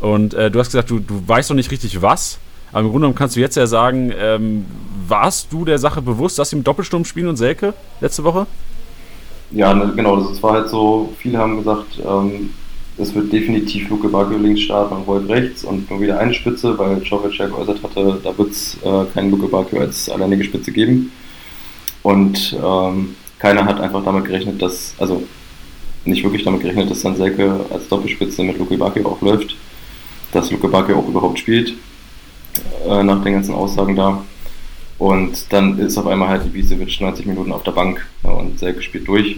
[0.00, 2.38] Und äh, du hast gesagt, du, du weißt noch nicht richtig was.
[2.70, 4.66] Aber im Grunde genommen kannst du jetzt ja sagen, ähm,
[5.06, 8.46] warst du der Sache bewusst, dass sie im Doppelsturm spielen und Selke letzte Woche?
[9.50, 10.16] Ja, ne, genau.
[10.16, 12.50] Das war halt so, viele haben gesagt, ähm,
[12.98, 16.76] es wird definitiv Luke Bacchio links starten und Wolf rechts und nur wieder eine Spitze,
[16.78, 20.72] weil Jovic ja geäußert hatte, da wird es äh, keinen Luke Bacchio als alleinige Spitze
[20.72, 21.10] geben.
[22.08, 25.22] Und ähm, keiner hat einfach damit gerechnet, dass, also
[26.06, 29.54] nicht wirklich damit gerechnet, dass dann Selke als Doppelspitze mit Luke Bacchio auch läuft,
[30.32, 31.74] dass Luke Bacchio auch überhaupt spielt,
[32.88, 34.24] äh, nach den ganzen Aussagen da.
[34.98, 38.80] Und dann ist auf einmal halt Ibisevic 90 Minuten auf der Bank ja, und Selke
[38.80, 39.36] spielt durch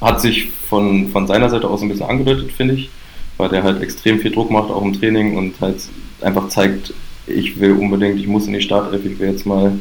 [0.00, 2.90] hat sich von, von seiner Seite aus ein bisschen angedeutet, finde ich,
[3.38, 5.76] weil der halt extrem viel Druck macht, auch im Training und halt
[6.20, 6.94] einfach zeigt,
[7.26, 9.72] ich will unbedingt, ich muss in die Startelf, ich will jetzt mal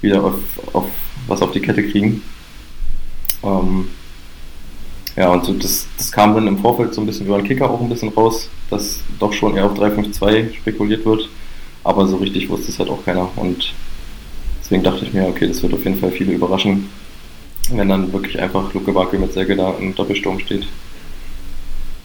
[0.00, 0.34] wieder auf,
[0.72, 0.86] auf
[1.30, 2.22] was auf die Kette kriegen.
[3.42, 3.88] Ähm,
[5.16, 7.70] ja, und so das, das kam dann im Vorfeld so ein bisschen über den Kicker
[7.70, 11.28] auch ein bisschen raus, dass doch schon eher auf 3-5-2 spekuliert wird,
[11.84, 13.74] aber so richtig wusste es halt auch keiner und
[14.60, 16.88] deswegen dachte ich mir, okay, das wird auf jeden Fall viele überraschen
[17.76, 20.66] wenn dann wirklich einfach Luke Backe mit Säge da im Doppelsturm steht.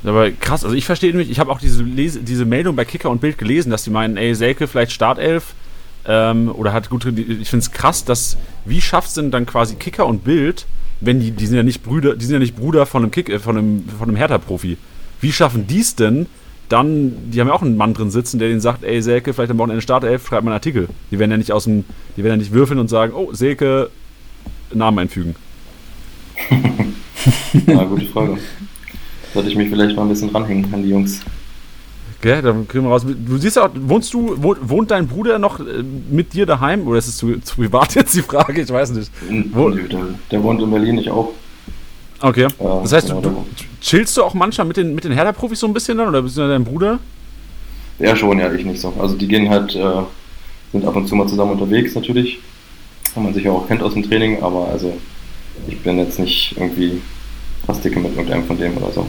[0.03, 3.09] Aber krass, also ich verstehe nämlich, ich habe auch diese, Lese, diese Meldung bei Kicker
[3.09, 5.55] und Bild gelesen, dass die meinen, ey, Selke vielleicht Startelf
[6.07, 9.75] ähm, oder hat gute, ich finde es krass, dass, wie schafft es denn dann quasi
[9.75, 10.65] Kicker und Bild,
[11.01, 13.29] wenn die, die sind ja nicht Brüder, die sind ja nicht Bruder von einem Kick,
[13.29, 14.77] äh, von einem, von einem Hertha-Profi.
[15.21, 16.27] Wie schaffen die es denn,
[16.69, 19.51] dann, die haben ja auch einen Mann drin sitzen, der denen sagt, ey, Selke, vielleicht
[19.51, 20.87] am Wochenende Startelf, schreibt mal einen Artikel.
[21.11, 21.85] Die werden ja nicht aus dem,
[22.17, 23.89] die werden ja nicht würfeln und sagen, oh, Selke,
[24.73, 25.35] Namen einfügen.
[27.67, 28.37] ja, gute Frage.
[29.33, 31.21] Sollte ich mich vielleicht mal ein bisschen ranhängen an die Jungs.
[32.25, 33.05] Okay, dann kriegen wir raus.
[33.05, 36.87] Du siehst ja, wohnst du, wohnt dein Bruder noch äh, mit dir daheim?
[36.87, 38.63] Oder ist es zu, zu privat jetzt die Frage?
[38.63, 39.11] Ich weiß nicht.
[39.53, 39.69] Wo?
[39.69, 39.85] Der,
[40.31, 41.33] der wohnt in Berlin, ich auch.
[42.21, 42.47] Okay.
[42.57, 43.45] das heißt, genau, du,
[43.79, 46.07] chillst du auch manchmal mit den, mit den Hertha-Profis so ein bisschen dann?
[46.07, 46.97] Oder bist du dein Bruder?
[47.99, 48.91] Ja, schon, ja, ich nicht so.
[48.99, 50.01] Also die gehen halt, äh,
[50.71, 52.39] sind ab und zu mal zusammen unterwegs natürlich.
[53.15, 54.97] man sich ja auch kennt aus dem Training, aber also
[55.67, 57.03] ich bin jetzt nicht irgendwie
[57.67, 59.07] fast dicke mit irgendeinem von dem oder so.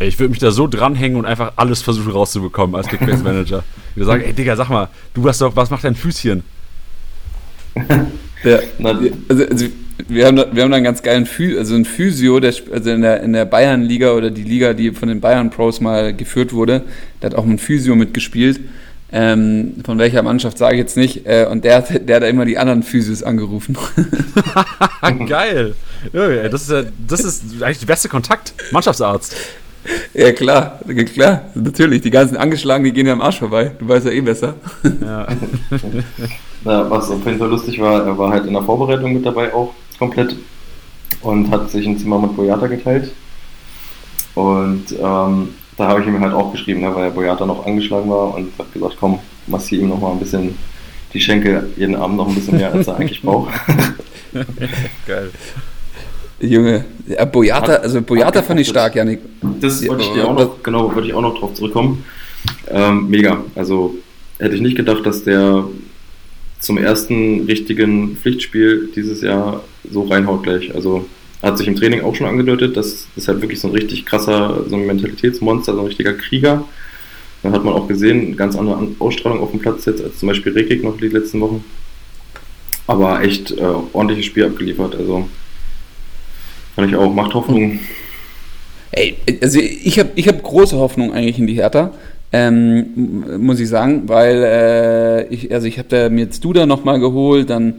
[0.00, 3.62] Ich würde mich da so dranhängen und einfach alles versuchen rauszubekommen als Kickbase Manager.
[3.90, 6.42] Ich würde sagen, ey Digga, sag mal, du hast doch, was macht dein Füßchen?
[8.44, 9.66] ja, also, also,
[10.08, 12.90] wir, haben da, wir haben da einen ganz geilen Physio, also ein Physio, der, also
[12.90, 16.82] in der, in der Bayern-Liga oder die Liga, die von den Bayern-Pros mal geführt wurde,
[17.22, 18.60] der hat auch mit Physio mitgespielt.
[19.12, 21.24] Ähm, von welcher Mannschaft sage ich jetzt nicht.
[21.24, 23.78] Äh, und der, der hat da immer die anderen Physios angerufen.
[25.28, 25.76] Geil.
[26.12, 28.54] Ja, das, ist das ist eigentlich der beste Kontakt.
[28.72, 29.36] Mannschaftsarzt.
[30.14, 30.80] Ja, klar,
[31.12, 32.02] klar, natürlich.
[32.02, 33.72] Die ganzen Angeschlagenen, die gehen ja am Arsch vorbei.
[33.78, 34.54] Du weißt ja eh besser.
[35.00, 35.26] Ja.
[36.64, 39.52] Na, was auf jeden Fall lustig war, er war halt in der Vorbereitung mit dabei
[39.52, 40.36] auch komplett
[41.20, 43.12] und hat sich ein Zimmer mit Boyata geteilt.
[44.34, 48.34] Und ähm, da habe ich ihm halt auch geschrieben, ne, weil Boyata noch angeschlagen war
[48.34, 50.56] und habe gesagt, komm, massier ihm noch mal ein bisschen
[51.12, 53.52] die Schenkel jeden Abend noch ein bisschen mehr, als er eigentlich braucht.
[55.06, 55.30] Geil.
[56.40, 59.20] Junge, ja, Boyata, also Boyata fand ich stark, Janik.
[59.60, 62.04] Das wollte ich dir auch noch, genau, wollte ich auch noch drauf zurückkommen.
[62.68, 63.44] Ähm, mega.
[63.54, 63.94] Also
[64.38, 65.64] hätte ich nicht gedacht, dass der
[66.58, 70.74] zum ersten richtigen Pflichtspiel dieses Jahr so reinhaut gleich.
[70.74, 71.06] Also
[71.42, 74.64] hat sich im Training auch schon angedeutet, das ist halt wirklich so ein richtig krasser,
[74.68, 76.64] so ein Mentalitätsmonster, so ein richtiger Krieger.
[77.42, 80.52] Dann hat man auch gesehen, ganz andere Ausstrahlung auf dem Platz jetzt als zum Beispiel
[80.52, 81.62] Rekik noch die letzten Wochen.
[82.86, 84.96] Aber echt äh, ordentliches Spiel abgeliefert.
[84.96, 85.28] Also
[86.76, 87.12] kann ich auch.
[87.12, 87.78] Macht Hoffnung.
[88.92, 91.92] Ey, also ich habe ich hab große Hoffnung eigentlich in die Hertha.
[92.32, 97.50] Ähm, muss ich sagen, weil äh, ich, also ich habe mir jetzt Duda nochmal geholt,
[97.50, 97.74] dann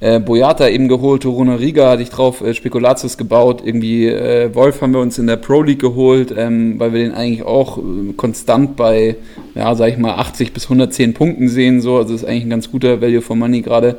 [0.00, 4.82] äh, Boyata eben geholt, Toruna Riga hatte ich drauf, äh, Spekulatius gebaut, irgendwie äh, Wolf
[4.82, 8.12] haben wir uns in der Pro League geholt, ähm, weil wir den eigentlich auch äh,
[8.14, 9.16] konstant bei,
[9.54, 12.70] ja, sag ich mal, 80 bis 110 Punkten sehen, so, also ist eigentlich ein ganz
[12.70, 13.96] guter Value for Money gerade.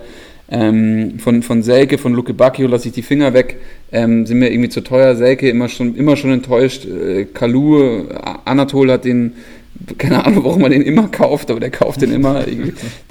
[0.49, 3.57] Ähm, von, von Selke, von Luke Bacchio lasse ich die Finger weg.
[3.91, 5.15] Ähm, sind mir irgendwie zu teuer.
[5.15, 6.85] Selke immer schon, immer schon enttäuscht.
[6.85, 8.05] Äh, Kalu,
[8.45, 9.33] Anatol hat den,
[9.97, 12.45] keine Ahnung, warum man den immer kauft, aber der kauft den immer.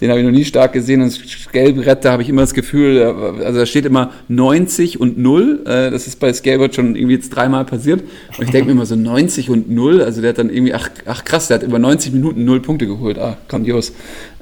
[0.00, 1.02] den habe ich noch nie stark gesehen.
[1.02, 3.02] Und Scalbrett, da habe ich immer das Gefühl,
[3.44, 5.60] also da steht immer 90 und 0.
[5.66, 8.02] Äh, das ist bei Scalbrett schon irgendwie jetzt dreimal passiert.
[8.38, 10.00] Und ich denke mir immer so 90 und 0.
[10.00, 12.86] Also der hat dann irgendwie, ach, ach krass, der hat über 90 Minuten 0 Punkte
[12.86, 13.18] geholt.
[13.18, 13.92] Ah, grandios.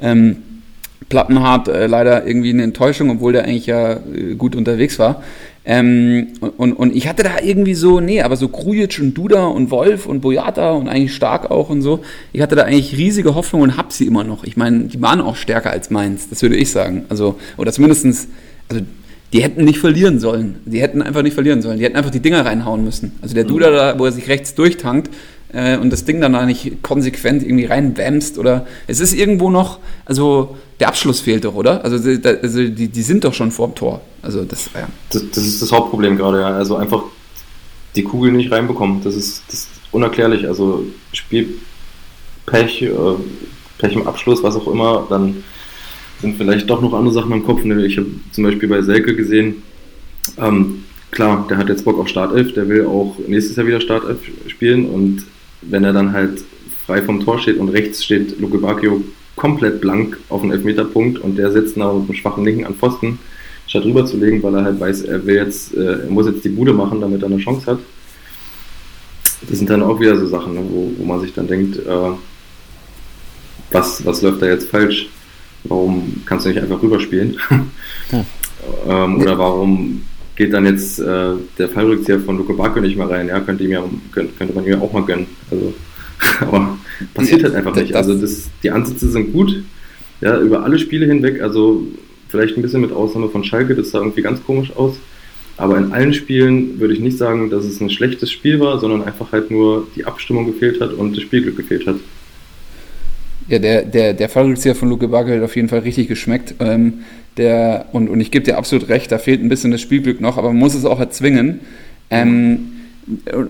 [0.01, 0.37] Ähm,
[1.09, 5.23] Plattenhardt äh, leider irgendwie eine Enttäuschung, obwohl der eigentlich ja äh, gut unterwegs war.
[5.67, 6.29] Ähm,
[6.59, 10.07] und, und ich hatte da irgendwie so, nee, aber so Krujic und Duda und Wolf
[10.07, 12.01] und Boyata und eigentlich stark auch und so.
[12.33, 14.45] Ich hatte da eigentlich riesige Hoffnung und hab sie immer noch.
[14.45, 17.05] Ich meine, die waren auch stärker als meins, das würde ich sagen.
[17.09, 18.29] Also, oder zumindestens,
[18.69, 18.85] also
[19.33, 20.57] die hätten nicht verlieren sollen.
[20.67, 21.79] Die hätten einfach nicht verlieren sollen.
[21.79, 23.13] Die hätten einfach die Dinger reinhauen müssen.
[23.21, 25.11] Also der Duda da, wo er sich rechts durchtankt,
[25.55, 29.79] äh, und das Ding dann da nicht konsequent irgendwie reinwämst oder es ist irgendwo noch,
[30.05, 31.85] also der Abschluss fehlt doch, oder?
[31.85, 34.01] Also, die, also die, die sind doch schon vorm Tor.
[34.23, 34.89] Also das, ja.
[35.11, 36.49] das, das ist das Hauptproblem gerade, ja.
[36.49, 37.05] Also einfach
[37.95, 39.03] die Kugel nicht reinbekommen.
[39.05, 40.47] Das ist, das ist unerklärlich.
[40.49, 42.91] Also Spielpech, äh,
[43.79, 45.45] Pech im Abschluss, was auch immer, dann
[46.21, 47.63] sind vielleicht doch noch andere Sachen im Kopf.
[47.65, 49.63] Ne, ich habe zum Beispiel bei Selke gesehen,
[50.39, 54.19] ähm, klar, der hat jetzt Bock auf Startelf, der will auch nächstes Jahr wieder Startelf
[54.49, 55.25] spielen und
[55.69, 56.45] wenn er dann halt
[56.87, 59.03] frei vom Tor steht und rechts steht Luke Bacchio
[59.37, 63.19] komplett blank auf den Elfmeterpunkt und der sitzt da mit einem schwachen Linken an Pfosten,
[63.67, 66.45] statt rüber zu legen, weil er halt weiß, er will jetzt, äh, er muss jetzt
[66.45, 67.79] die Bude machen, damit er eine Chance hat.
[69.49, 72.11] Das sind dann auch wieder so Sachen, ne, wo, wo man sich dann denkt, äh,
[73.71, 75.09] was, was läuft da jetzt falsch?
[75.65, 77.37] Warum kannst du nicht einfach rüberspielen?
[77.49, 77.71] Hm.
[78.89, 80.03] ähm, oder warum
[80.37, 83.28] geht dann jetzt äh, der Fallrückzieher von Luke Bacchio nicht mehr rein.
[83.28, 85.26] Ja, könnte, ihm ja, könnte, könnte man ihm ja auch mal gönnen.
[85.51, 85.74] Also,
[86.41, 86.78] aber
[87.14, 87.95] passiert halt einfach nicht.
[87.95, 89.62] Also das, die Ansätze sind gut,
[90.20, 91.41] ja, über alle Spiele hinweg.
[91.41, 91.87] Also
[92.28, 94.99] vielleicht ein bisschen mit Ausnahme von Schalke, das sah irgendwie ganz komisch aus.
[95.57, 99.05] Aber in allen Spielen würde ich nicht sagen, dass es ein schlechtes Spiel war, sondern
[99.05, 101.97] einfach halt nur die Abstimmung gefehlt hat und das Spielglück gefehlt hat.
[103.49, 106.55] Ja, der, der, der Fallrückzieher von Luke Bacchio hat auf jeden Fall richtig geschmeckt.
[106.61, 107.05] Ähm,
[107.37, 110.39] der, und, und ich gebe dir absolut recht, da fehlt ein bisschen das Spielglück noch,
[110.39, 111.61] aber man muss es auch erzwingen.
[112.11, 112.71] Ähm,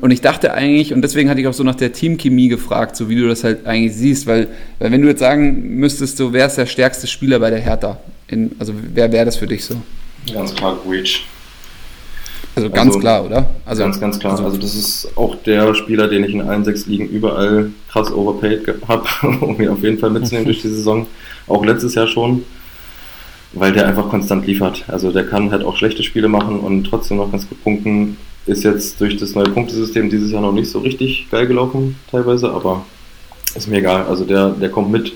[0.00, 3.08] und ich dachte eigentlich, und deswegen hatte ich auch so nach der Teamchemie gefragt, so
[3.08, 6.46] wie du das halt eigentlich siehst, weil, weil wenn du jetzt sagen müsstest, so wer
[6.46, 8.00] ist der stärkste Spieler bei der Hertha?
[8.26, 9.76] In, also wer wäre das für dich so?
[10.32, 11.24] Ganz klar, Breach.
[12.56, 13.50] Also ganz also, klar, oder?
[13.64, 14.32] Also, ganz, ganz klar.
[14.32, 18.12] Also, also das ist auch der Spieler, den ich in allen sechs Ligen überall krass
[18.12, 19.04] overpaid habe,
[19.40, 21.06] um ihn auf jeden Fall mitzunehmen durch die Saison.
[21.46, 22.44] Auch letztes Jahr schon
[23.54, 24.84] weil der einfach konstant liefert.
[24.88, 28.16] Also der kann halt auch schlechte Spiele machen und trotzdem noch ganz gut punkten.
[28.46, 32.50] Ist jetzt durch das neue Punktesystem dieses Jahr noch nicht so richtig geil gelaufen, teilweise,
[32.50, 32.84] aber
[33.54, 34.04] ist mir egal.
[34.06, 35.12] Also der, der kommt mit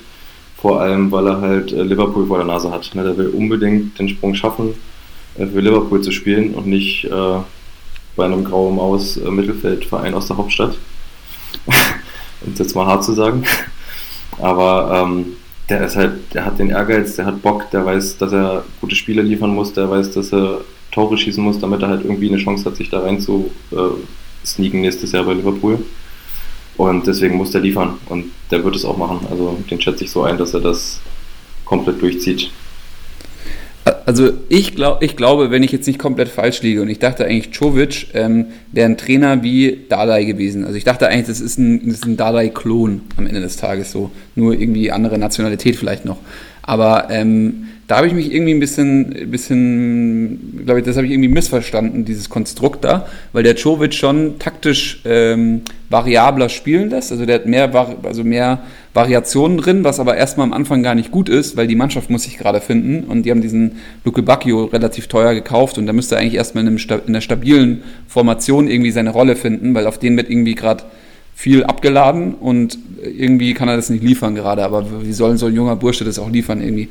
[0.56, 2.90] Vor allem, weil er halt äh, Liverpool vor der Nase hat.
[2.94, 3.04] Ne?
[3.04, 4.74] Der will unbedingt den Sprung schaffen,
[5.46, 7.38] für Liverpool zu spielen und nicht äh,
[8.16, 10.76] bei einem grauen Maus äh, Mittelfeldverein aus der Hauptstadt.
[12.44, 13.44] um es jetzt mal hart zu sagen.
[14.40, 15.36] Aber ähm,
[15.68, 18.96] der ist halt, der hat den Ehrgeiz, der hat Bock, der weiß, dass er gute
[18.96, 20.60] Spiele liefern muss, der weiß, dass er
[20.90, 24.46] Tore schießen muss, damit er halt irgendwie eine Chance hat, sich da rein zu äh,
[24.46, 25.84] sneaken nächstes Jahr bei Liverpool.
[26.76, 29.26] Und deswegen muss der liefern und der wird es auch machen.
[29.28, 31.00] Also den schätze ich so ein, dass er das
[31.64, 32.50] komplett durchzieht.
[34.06, 37.24] Also ich, glaub, ich glaube, wenn ich jetzt nicht komplett falsch liege und ich dachte
[37.24, 40.64] eigentlich, Czovic ähm, wäre ein Trainer wie Dardai gewesen.
[40.64, 44.10] Also ich dachte eigentlich, das ist ein, ein Dardai-Klon am Ende des Tages so.
[44.34, 46.18] Nur irgendwie andere Nationalität vielleicht noch.
[46.62, 51.12] Aber ähm, da habe ich mich irgendwie ein bisschen, bisschen glaube ich, das habe ich
[51.12, 57.12] irgendwie missverstanden, dieses Konstrukt da, weil der Czovic schon taktisch ähm, variabler spielen lässt.
[57.12, 58.60] Also der hat mehr, also mehr
[58.92, 62.24] Variationen drin, was aber erstmal am Anfang gar nicht gut ist, weil die Mannschaft muss
[62.24, 66.16] sich gerade finden und die haben diesen Luke Bacchio relativ teuer gekauft und da müsste
[66.16, 69.98] er eigentlich erstmal in, einem, in einer stabilen Formation irgendwie seine Rolle finden, weil auf
[69.98, 70.84] den wird irgendwie gerade
[71.38, 75.54] viel abgeladen und irgendwie kann er das nicht liefern gerade, aber wie soll so ein
[75.54, 76.88] junger Bursche das auch liefern irgendwie?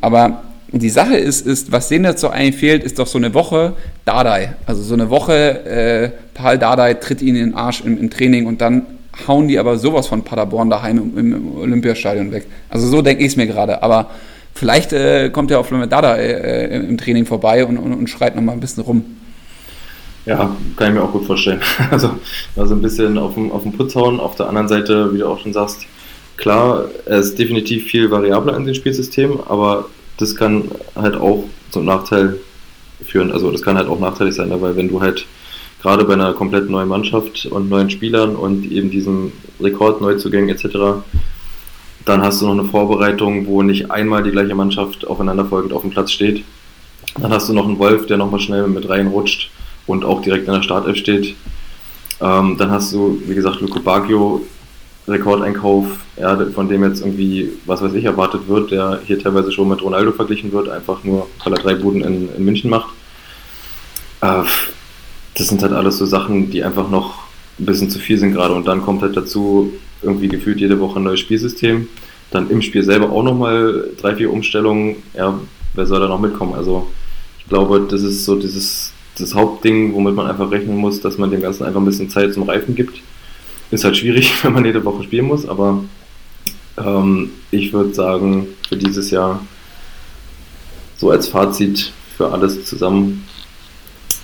[0.00, 3.72] Aber die Sache ist, ist, was denen so eigentlich fehlt, ist doch so eine Woche
[4.04, 4.54] Dardai.
[4.66, 8.46] Also so eine Woche äh, Paul Dardai tritt ihnen in den Arsch im, im, Training
[8.46, 8.86] und dann
[9.26, 12.46] hauen die aber sowas von Paderborn daheim im, im Olympiastadion weg.
[12.70, 13.82] Also so denke ich es mir gerade.
[13.82, 14.10] Aber
[14.54, 18.36] vielleicht äh, kommt ja auch Florian Dardai äh, im Training vorbei und, und, und schreit
[18.36, 19.04] nochmal ein bisschen rum.
[20.28, 21.62] Ja, kann ich mir auch gut vorstellen.
[21.90, 22.10] Also,
[22.54, 24.20] also ein bisschen auf dem, auf dem Putz hauen.
[24.20, 25.86] Auf der anderen Seite, wie du auch schon sagst,
[26.36, 29.86] klar, er ist definitiv viel variabler in dem Spielsystem, aber
[30.18, 30.64] das kann
[30.94, 32.38] halt auch zum Nachteil
[33.02, 33.32] führen.
[33.32, 35.24] Also das kann halt auch nachteilig sein, weil wenn du halt
[35.80, 41.00] gerade bei einer komplett neuen Mannschaft und neuen Spielern und eben diesem Rekord, Neuzugängen etc.,
[42.04, 45.90] dann hast du noch eine Vorbereitung, wo nicht einmal die gleiche Mannschaft aufeinanderfolgend auf dem
[45.90, 46.44] Platz steht.
[47.18, 49.50] Dann hast du noch einen Wolf, der nochmal schnell mit reinrutscht
[49.88, 51.34] und auch direkt in der Startelf steht.
[52.20, 54.42] Ähm, dann hast du, wie gesagt, Luco Baggio,
[55.08, 55.86] Rekordeinkauf,
[56.16, 59.82] ja, von dem jetzt irgendwie, was weiß ich, erwartet wird, der hier teilweise schon mit
[59.82, 62.90] Ronaldo verglichen wird, einfach nur, weil er drei Buden in, in München macht.
[64.20, 64.42] Äh,
[65.34, 67.28] das sind halt alles so Sachen, die einfach noch
[67.58, 68.54] ein bisschen zu viel sind gerade.
[68.54, 69.72] Und dann kommt halt dazu
[70.02, 71.88] irgendwie gefühlt jede Woche ein neues Spielsystem.
[72.30, 74.96] Dann im Spiel selber auch nochmal drei, vier Umstellungen.
[75.14, 75.40] Ja,
[75.74, 76.54] wer soll da noch mitkommen?
[76.54, 76.88] Also
[77.38, 81.30] ich glaube, das ist so dieses das Hauptding, womit man einfach rechnen muss, dass man
[81.30, 83.00] dem Ganzen einfach ein bisschen Zeit zum Reifen gibt.
[83.70, 85.84] Ist halt schwierig, wenn man jede Woche spielen muss, aber
[86.76, 89.40] ähm, ich würde sagen, für dieses Jahr
[90.96, 93.24] so als Fazit für alles zusammen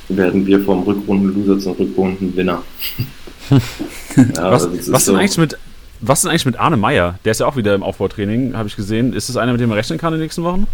[0.09, 2.63] werden wir vom Rückrunden-Loser zum Rückrunden-Winner.
[3.51, 5.13] ja, was, was, so.
[5.13, 5.57] denn eigentlich mit,
[6.01, 7.19] was denn eigentlich mit Arne Meyer?
[7.25, 9.13] Der ist ja auch wieder im Aufbautraining, habe ich gesehen.
[9.13, 10.67] Ist das einer, mit dem man rechnen kann in den nächsten Wochen?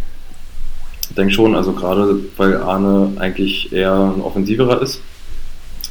[1.11, 5.01] Ich denke schon, also gerade weil Arne eigentlich eher ein Offensiverer ist.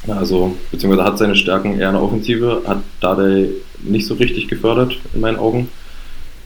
[0.08, 3.50] Also, beziehungsweise hat seine Stärken eher eine Offensive, hat Dade
[3.82, 5.68] nicht so richtig gefördert, in meinen Augen.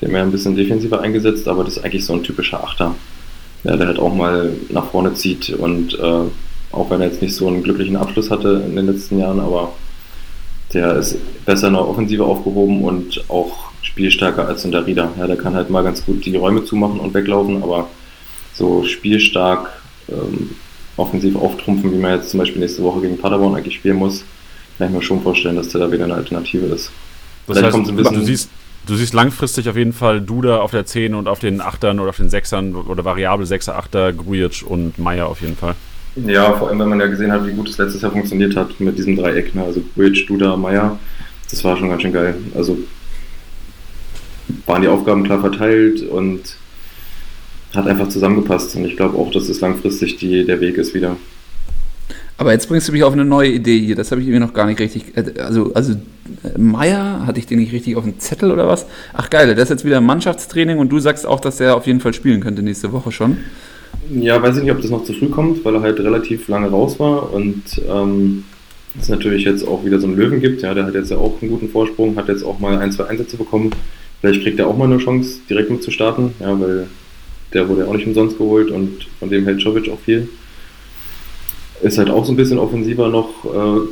[0.00, 2.96] Der mehr ein bisschen defensiver eingesetzt, aber das ist eigentlich so ein typischer Achter.
[3.62, 6.24] Ja, der halt auch mal nach vorne zieht und äh,
[6.72, 9.72] auch wenn er jetzt nicht so einen glücklichen Abschluss hatte in den letzten Jahren, aber
[10.74, 11.16] der ist
[11.46, 15.12] besser in der Offensive aufgehoben und auch spielstärker als in der Rieder.
[15.18, 17.88] Ja, der kann halt mal ganz gut die Räume zumachen und weglaufen, aber
[18.54, 19.70] so spielstark
[20.08, 20.50] ähm,
[20.96, 24.24] offensiv auftrumpfen, wie man jetzt zum Beispiel nächste Woche gegen Paderborn eigentlich spielen muss,
[24.78, 26.90] kann ich mir schon vorstellen, dass der da wieder eine Alternative ist.
[27.46, 28.48] Das heißt, kommt ein bisschen du, siehst,
[28.86, 32.10] du siehst langfristig auf jeden Fall Duda auf der 10 und auf den 8ern oder
[32.10, 35.74] auf den 6ern oder variable 6er, 8er, Grujic und Meier auf jeden Fall.
[36.16, 38.78] Ja, vor allem, wenn man ja gesehen hat, wie gut es letztes Jahr funktioniert hat
[38.78, 39.54] mit diesem Dreieck.
[39.54, 39.64] Ne?
[39.64, 40.98] Also Grujic, Duda, Meier.
[41.50, 42.36] Das war schon ganz schön geil.
[42.54, 42.78] Also
[44.66, 46.56] waren die Aufgaben klar verteilt und
[47.74, 48.76] hat einfach zusammengepasst.
[48.76, 51.16] Und ich glaube auch, dass es langfristig die, der Weg ist wieder.
[52.36, 53.94] Aber jetzt bringst du mich auf eine neue Idee hier.
[53.94, 55.04] Das habe ich mir noch gar nicht richtig.
[55.38, 55.94] Also, also
[56.56, 58.86] Meier, hatte ich den nicht richtig auf dem Zettel oder was?
[59.12, 62.00] Ach geil, der ist jetzt wieder Mannschaftstraining und du sagst auch, dass er auf jeden
[62.00, 63.36] Fall spielen könnte nächste Woche schon.
[64.10, 66.68] Ja, weiß ich nicht, ob das noch zu früh kommt, weil er halt relativ lange
[66.68, 68.44] raus war und ähm,
[69.00, 70.62] es natürlich jetzt auch wieder so einen Löwen gibt.
[70.62, 73.04] Ja, der hat jetzt ja auch einen guten Vorsprung, hat jetzt auch mal ein, zwei
[73.04, 73.70] Einsätze bekommen.
[74.20, 76.86] Vielleicht kriegt er auch mal eine Chance, direkt mit zu starten, ja, weil
[77.52, 80.28] der wurde ja auch nicht umsonst geholt und von dem hält Jovic auch viel.
[81.82, 83.88] Ist halt auch so ein bisschen offensiver noch äh,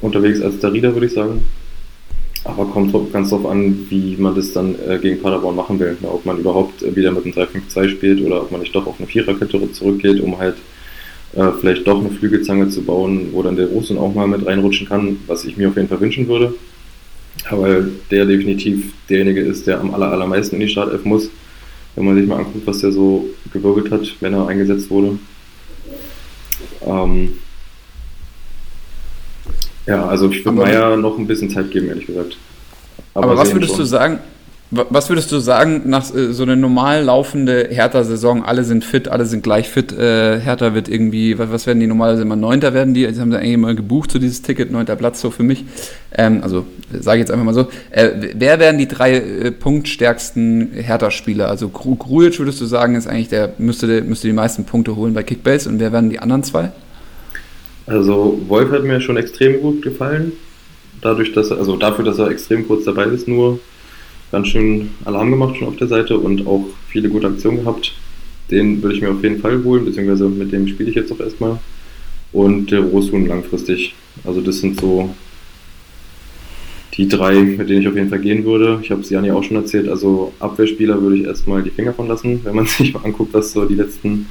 [0.00, 1.44] unterwegs als der Rieder, würde ich sagen.
[2.44, 5.96] Aber kommt ganz drauf an, wie man das dann äh, gegen Paderborn machen will.
[6.02, 8.86] Ja, ob man überhaupt äh, wieder mit einem 3-5-2 spielt oder ob man nicht doch
[8.86, 10.56] auf eine Viererkette zurückgeht, um halt
[11.34, 14.86] äh, vielleicht doch eine Flügelzange zu bauen, wo dann der Russen auch mal mit reinrutschen
[14.86, 16.54] kann, was ich mir auf jeden Fall wünschen würde.
[17.50, 21.30] Weil der definitiv derjenige ist, der am aller, allermeisten in die Startelf muss.
[21.96, 25.18] Wenn man sich mal anguckt, was der so gewirbelt hat, wenn er eingesetzt wurde.
[26.84, 27.38] Ähm,
[29.86, 32.36] ja, also ich würde Meier noch ein bisschen Zeit geben, ehrlich gesagt.
[33.12, 33.80] Aber, aber was würdest schon.
[33.80, 34.18] du sagen,
[34.70, 39.26] was würdest du sagen, nach äh, so einer normal laufende Hertha-Saison, alle sind fit, alle
[39.26, 43.06] sind gleich fit, äh, Hertha wird irgendwie, was, werden die normalerweise immer, Neunter werden die,
[43.06, 45.64] die haben sie eigentlich immer gebucht, so dieses Ticket, neunter Platz so für mich,
[46.16, 50.70] ähm, also sage ich jetzt einfach mal so, äh, wer werden die drei äh, punktstärksten
[50.72, 55.14] Hertha-Spieler, also Grujic würdest du sagen, ist eigentlich der, müsste, müsste die meisten Punkte holen
[55.14, 56.72] bei Kickbase und wer werden die anderen zwei?
[57.86, 60.32] Also Wolf hat mir schon extrem gut gefallen,
[61.02, 63.60] dadurch, dass er, also dafür, dass er extrem kurz dabei ist, nur
[64.30, 67.94] ganz schön Alarm gemacht schon auf der Seite und auch viele gute Aktionen gehabt.
[68.50, 71.20] Den würde ich mir auf jeden Fall holen, beziehungsweise mit dem spiele ich jetzt auch
[71.20, 71.58] erstmal.
[72.32, 73.94] Und der Rosun langfristig.
[74.24, 75.14] Also das sind so
[76.96, 78.78] die drei, mit denen ich auf jeden Fall gehen würde.
[78.82, 79.88] Ich habe es Jani auch schon erzählt.
[79.88, 83.52] Also Abwehrspieler würde ich erstmal die Finger von lassen, wenn man sich mal anguckt, was
[83.52, 84.26] so die letzten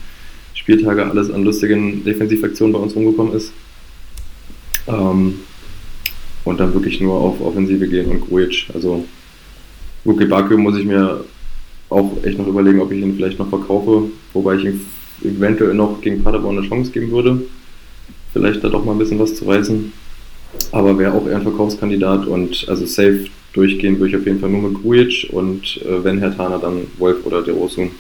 [0.54, 3.52] Spieltage alles an lustigen Defensivaktionen bei uns rumgekommen ist.
[4.88, 5.40] Ähm,
[6.46, 8.68] und dann wirklich nur auf Offensive gehen und Grujic.
[8.74, 9.06] Also
[10.06, 11.24] Luke Bakio muss ich mir
[11.90, 14.82] auch echt noch überlegen, ob ich ihn vielleicht noch verkaufe, wobei ich ihm
[15.24, 17.42] eventuell noch gegen Paderborn eine Chance geben würde.
[18.34, 19.94] Vielleicht da doch mal ein bisschen was zu reißen.
[20.72, 24.50] Aber wäre auch eher ein Verkaufskandidat und also safe durchgehen würde ich auf jeden Fall
[24.50, 27.92] nur mit Grujic und äh, wenn Herr Tana, dann Wolf oder der Osun.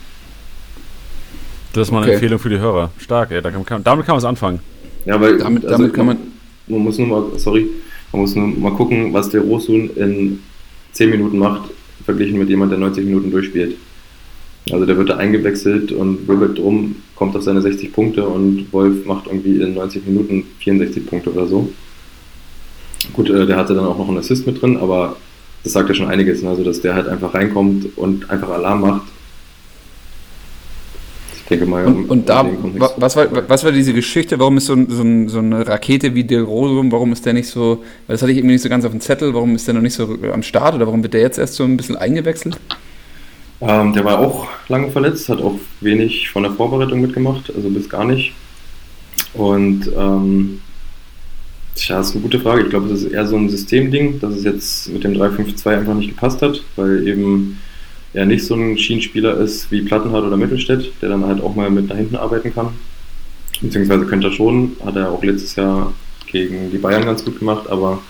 [1.74, 2.14] Das ist mal eine okay.
[2.16, 2.92] Empfehlung für die Hörer.
[2.98, 3.42] Stark, ey.
[3.42, 4.60] Damit kann, damit kann man es anfangen.
[5.06, 6.18] Ja, weil damit, also, damit kann man.
[6.68, 7.68] Man muss nur mal, sorry,
[8.12, 10.40] man muss nur mal gucken, was der Rosun in
[10.94, 11.70] 10 Minuten macht
[12.06, 13.76] verglichen mit jemand, der 90 Minuten durchspielt.
[14.72, 19.06] Also der wird da eingewechselt und wirbelt drum, kommt auf seine 60 Punkte und Wolf
[19.06, 21.72] macht irgendwie in 90 Minuten 64 Punkte oder so.
[23.12, 25.18] Gut, äh, der hatte dann auch noch einen Assist mit drin, aber
[25.64, 26.50] das sagt ja schon einiges, ne?
[26.50, 29.02] also dass der halt einfach reinkommt und einfach Alarm macht.
[31.50, 32.50] Mal, und, und da,
[32.98, 34.40] was war, was war diese Geschichte?
[34.40, 37.84] Warum ist so, so, so eine Rakete wie Del Rosum, warum ist der nicht so,
[38.08, 39.82] weil das hatte ich irgendwie nicht so ganz auf dem Zettel, warum ist der noch
[39.82, 42.58] nicht so am Start oder warum wird der jetzt erst so ein bisschen eingewechselt?
[43.62, 47.90] Ähm, der war auch lange verletzt, hat auch wenig von der Vorbereitung mitgemacht, also bis
[47.90, 48.34] gar nicht.
[49.34, 50.62] Und ähm,
[51.76, 52.64] tja, das ist eine gute Frage.
[52.64, 55.94] Ich glaube, das ist eher so ein Systemding, dass es jetzt mit dem 3-5-2 einfach
[55.94, 57.60] nicht gepasst hat, weil eben
[58.14, 61.70] er nicht so ein Schienenspieler ist wie Plattenhardt oder Mittelstädt, der dann halt auch mal
[61.70, 62.70] mit nach hinten arbeiten kann.
[63.62, 65.94] Beziehungsweise könnte er schon, hat er auch letztes Jahr
[66.28, 68.02] gegen die Bayern ganz gut gemacht, aber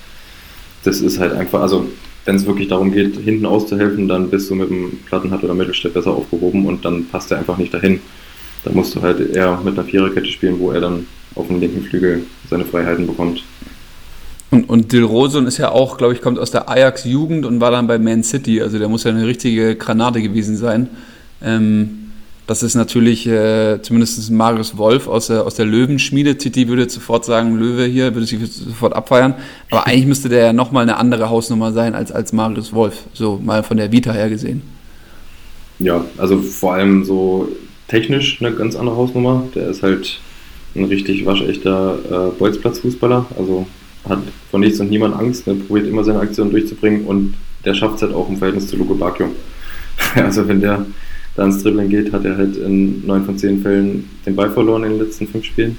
[0.84, 1.88] das ist halt einfach, also
[2.26, 5.94] wenn es wirklich darum geht, hinten auszuhelfen, dann bist du mit dem Plattenhardt oder Mittelstädt
[5.94, 8.00] besser aufgehoben und dann passt er einfach nicht dahin.
[8.64, 11.84] Da musst du halt eher mit einer Viererkette spielen, wo er dann auf dem linken
[11.84, 13.44] Flügel seine Freiheiten bekommt.
[14.54, 17.88] Und, und Dilrosun ist ja auch, glaube ich, kommt aus der Ajax-Jugend und war dann
[17.88, 18.62] bei Man City.
[18.62, 20.90] Also der muss ja eine richtige Granate gewesen sein.
[21.42, 22.12] Ähm,
[22.46, 26.38] das ist natürlich äh, zumindest Marius Wolf aus der, aus der Löwenschmiede.
[26.38, 29.34] Titi würde sofort sagen, Löwe hier, würde sich sofort abfeiern.
[29.72, 33.06] Aber eigentlich müsste der ja nochmal eine andere Hausnummer sein als, als Marius Wolf.
[33.14, 34.62] So mal von der Vita her gesehen.
[35.80, 37.50] Ja, also vor allem so
[37.88, 39.46] technisch eine ganz andere Hausnummer.
[39.56, 40.20] Der ist halt
[40.76, 43.26] ein richtig waschechter äh, Bolzplatz-Fußballer.
[43.36, 43.66] Also
[44.08, 44.20] hat
[44.52, 47.36] von nichts und niemand Angst, ne, probiert immer seine Aktion durchzubringen und
[47.66, 49.30] der schafft es halt auch im Verhältnis zu Lugo Bacchio.
[50.16, 50.86] also wenn der
[51.36, 54.84] da ins Dribbling geht, hat er halt in neun von zehn Fällen den Ball verloren
[54.84, 55.78] in den letzten fünf Spielen.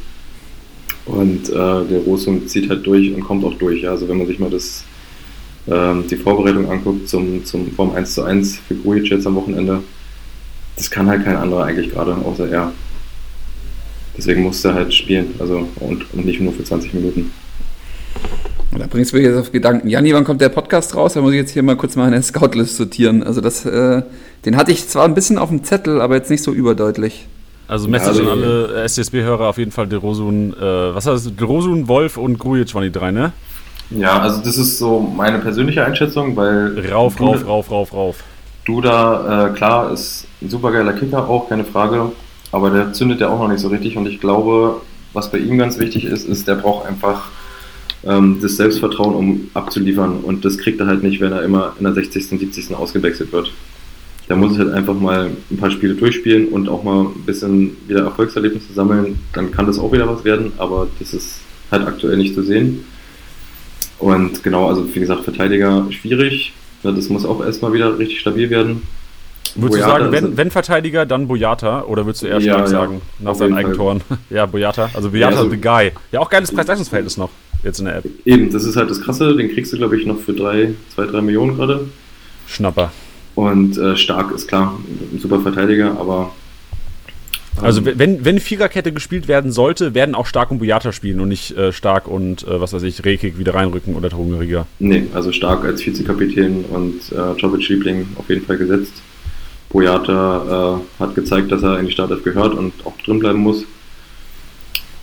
[1.06, 3.82] Und äh, der Rosum zieht halt durch und kommt auch durch.
[3.82, 3.90] Ja.
[3.90, 4.84] Also wenn man sich mal das,
[5.68, 9.82] ähm, die Vorbereitung anguckt zum, zum Form 1 zu 1 für Grujic jetzt am Wochenende,
[10.76, 12.72] das kann halt kein anderer eigentlich gerade, außer er.
[14.16, 17.30] Deswegen muss er halt spielen, also und, und nicht nur für 20 Minuten.
[18.76, 19.88] Da bringst du mich jetzt auf Gedanken.
[19.88, 21.14] Janni, wann kommt der Podcast raus?
[21.14, 23.22] Da muss ich jetzt hier mal kurz mal eine Scoutlist sortieren.
[23.22, 24.02] Also das, äh,
[24.44, 27.26] den hatte ich zwar ein bisschen auf dem Zettel, aber jetzt nicht so überdeutlich.
[27.68, 31.36] Also Message ja, also, an alle SDSB-Hörer auf jeden Fall Derosun, äh, was heißt das?
[31.36, 33.32] Derosun, Wolf und Grujic waren die drei, ne?
[33.90, 36.84] Ja, also das ist so meine persönliche Einschätzung, weil...
[36.90, 38.16] Rauf, rauf, rauf, rauf, rauf.
[38.64, 42.12] Duda, äh, klar, ist ein supergeiler Kicker auch, keine Frage.
[42.50, 44.80] Aber der zündet ja auch noch nicht so richtig und ich glaube,
[45.12, 47.28] was bei ihm ganz wichtig ist, ist, der braucht einfach
[48.06, 50.20] ähm, das Selbstvertrauen, um abzuliefern.
[50.20, 52.74] Und das kriegt er halt nicht, wenn er immer in der 60., 70.
[52.74, 53.52] ausgewechselt wird.
[54.28, 57.76] Da muss ich halt einfach mal ein paar Spiele durchspielen und auch mal ein bisschen
[57.86, 59.18] wieder Erfolgserlebnisse sammeln.
[59.34, 61.40] Dann kann das auch wieder was werden, aber das ist
[61.70, 62.84] halt aktuell nicht zu sehen.
[63.98, 66.52] Und genau, also wie gesagt, Verteidiger schwierig.
[66.82, 68.82] Das muss auch erstmal wieder richtig stabil werden.
[69.56, 71.82] Würdest Boyata du sagen, wenn, wenn, Verteidiger, dann Boyata?
[71.82, 74.02] Oder würdest du eher ja, stark ja, sagen, nach seinen Eigentoren?
[74.30, 74.90] ja, Boyata.
[74.94, 75.92] Also Boyata, ja, also, the guy.
[76.12, 77.30] Ja, auch geiles Preis-Leistungsverhältnis noch.
[77.64, 78.04] Jetzt in der App.
[78.24, 79.34] Eben, das ist halt das Krasse.
[79.36, 81.88] Den kriegst du, glaube ich, noch für drei, zwei, drei Millionen gerade.
[82.46, 82.92] Schnapper.
[83.34, 84.78] Und äh, stark ist klar,
[85.12, 86.32] ein super Verteidiger, aber.
[87.60, 91.56] Also wenn, wenn Viererkette gespielt werden sollte, werden auch Stark und Boyata spielen und nicht
[91.56, 94.66] äh, Stark und äh, was weiß ich, Rekik wieder reinrücken oder Trungeriger.
[94.80, 98.94] Nee, also Stark als Vizekapitän und äh, Jovic-Liebling auf jeden Fall gesetzt.
[99.70, 103.64] Boyata äh, hat gezeigt, dass er in die Startelf gehört und auch drin bleiben muss.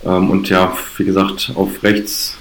[0.04, 2.36] Ähm, und ja, wie gesagt, auf rechts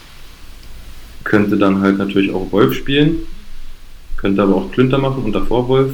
[1.23, 3.19] könnte dann halt natürlich auch Wolf spielen,
[4.17, 5.93] könnte aber auch Klünter machen und davor Wolf.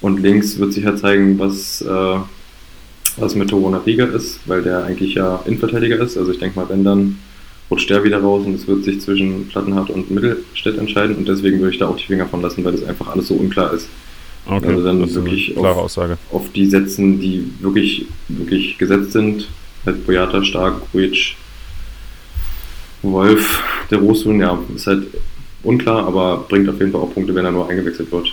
[0.00, 2.16] Und links wird sich halt zeigen, was, äh,
[3.16, 6.18] was mit Torona Riga ist, weil der eigentlich ja Innenverteidiger ist.
[6.18, 7.18] Also ich denke mal, wenn dann
[7.70, 11.60] rutscht der wieder raus und es wird sich zwischen Plattenhardt und Mittelstädt entscheiden und deswegen
[11.60, 13.88] würde ich da auch die Finger von lassen, weil das einfach alles so unklar ist.
[14.44, 16.18] Okay, also dann wirklich auf, Aussage.
[16.32, 19.48] auf die setzen, die wirklich, wirklich gesetzt sind.
[19.86, 21.36] Halt Boyata, Stark, Ruic,
[23.02, 25.06] Wolf, der Rosun, ja, ist halt
[25.62, 28.28] unklar, aber bringt auf jeden Fall auch Punkte, wenn er nur eingewechselt wird.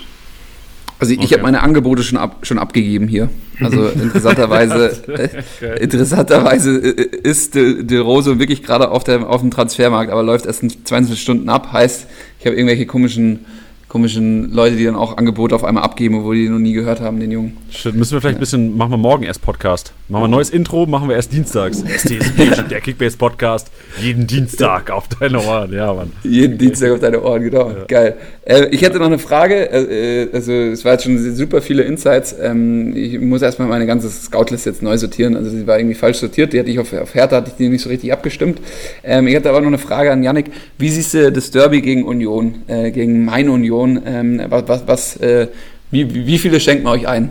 [0.98, 1.32] Also ich Okay.
[1.34, 3.30] habe meine Angebote schon, ab, schon abgegeben hier.
[3.62, 5.30] Also interessanterweise, Geil.
[5.60, 10.22] äh, interessanterweise äh, ist De, De Rose wirklich gerade auf, der, auf dem Transfermarkt, aber
[10.22, 11.72] läuft erst in 22 Stunden ab.
[11.72, 12.06] Heißt,
[12.38, 13.46] ich habe irgendwelche komischen,
[13.90, 17.18] komischen Leute, die dann auch Angebote auf einmal abgeben, obwohl die noch nie gehört haben,
[17.18, 17.56] den Jungen.
[17.70, 19.92] Shit, müssen wir vielleicht ein bisschen, machen wir morgen erst Podcast.
[20.08, 21.78] Machen wir ein neues Intro, machen wir erst dienstags.
[21.98, 23.68] STSB, der Kickbase Podcast,
[24.00, 25.72] jeden Dienstag auf deine Ohren.
[25.72, 26.12] Ja, Mann.
[26.22, 27.72] Jeden Dienstag auf deine Ohren, genau.
[27.88, 28.16] Geil.
[28.44, 29.70] Äh, ich hätte noch eine Frage.
[29.72, 32.34] Äh, äh, also es war jetzt schon super viele Insights.
[32.40, 35.36] Ähm, ich muss erstmal meine ganze Scoutlist jetzt neu sortieren.
[35.36, 36.52] Also sie war irgendwie falsch sortiert.
[36.52, 38.60] Die hatte ich auf, auf Hertha, hatte ich die nicht so richtig abgestimmt.
[39.02, 40.46] Ähm, ich hatte aber noch eine Frage an Yannick.
[40.78, 43.79] Wie siehst du das Derby gegen Union, äh, gegen meine Union?
[43.86, 45.48] Ähm, was, was, was äh,
[45.90, 47.30] wie, wie viele schenken wir euch ein?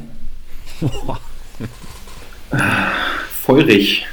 [3.43, 4.05] Feurig.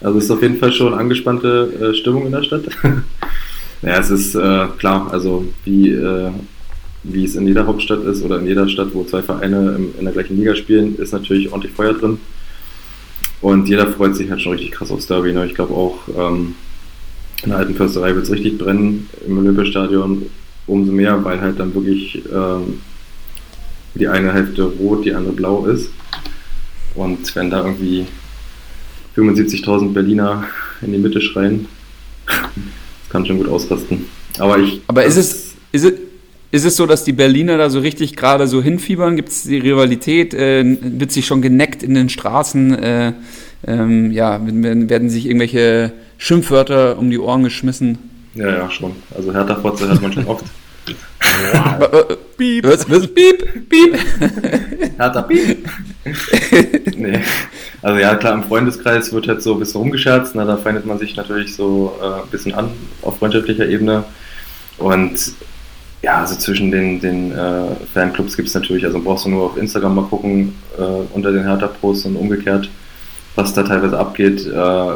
[0.00, 2.64] Also es ist auf jeden Fall schon angespannte äh, Stimmung in der Stadt.
[3.82, 6.30] ja, es ist äh, klar, also wie, äh,
[7.02, 10.04] wie es in jeder Hauptstadt ist oder in jeder Stadt, wo zwei Vereine im, in
[10.04, 12.18] der gleichen Liga spielen, ist natürlich ordentlich Feuer drin.
[13.40, 15.32] Und jeder freut sich halt schon richtig krass aufs Derby.
[15.32, 15.46] Ne?
[15.46, 16.54] Ich glaube auch ähm,
[17.42, 20.26] in der alten Försterei wird es richtig brennen im Olympiastadion.
[20.70, 22.80] Umso mehr, weil halt dann wirklich ähm,
[23.94, 25.90] die eine Hälfte rot, die andere blau ist.
[26.94, 28.06] Und wenn da irgendwie
[29.16, 30.44] 75.000 Berliner
[30.80, 31.66] in die Mitte schreien,
[32.26, 34.06] das kann schon gut ausrasten.
[34.38, 34.80] Aber ich.
[34.86, 35.92] Aber ist es, ist es,
[36.52, 39.16] ist es so, dass die Berliner da so richtig gerade so hinfiebern?
[39.16, 40.34] Gibt es die Rivalität?
[40.34, 42.74] Äh, wird sich schon geneckt in den Straßen?
[42.74, 43.12] Äh,
[43.66, 47.98] ähm, ja, werden, werden sich irgendwelche Schimpfwörter um die Ohren geschmissen?
[48.34, 48.94] Ja, ja, schon.
[49.14, 50.44] Also Hertha-Fotze hört man schon oft.
[50.88, 52.66] Äh, äh, Piep.
[52.66, 53.98] Was, was, piep, piep.
[54.98, 55.68] Hertha, piep.
[56.96, 57.20] nee.
[57.82, 60.34] Also ja, klar, im Freundeskreis wird halt so ein bisschen rumgescherzt.
[60.34, 62.70] Na, da feindet man sich natürlich so äh, ein bisschen an
[63.02, 64.04] auf freundschaftlicher Ebene.
[64.78, 65.32] Und
[66.02, 69.56] ja, also zwischen den, den äh, Fanclubs gibt es natürlich, also brauchst du nur auf
[69.58, 72.70] Instagram mal gucken, äh, unter den Hertha-Posts und umgekehrt,
[73.34, 74.46] was da teilweise abgeht.
[74.46, 74.92] Äh,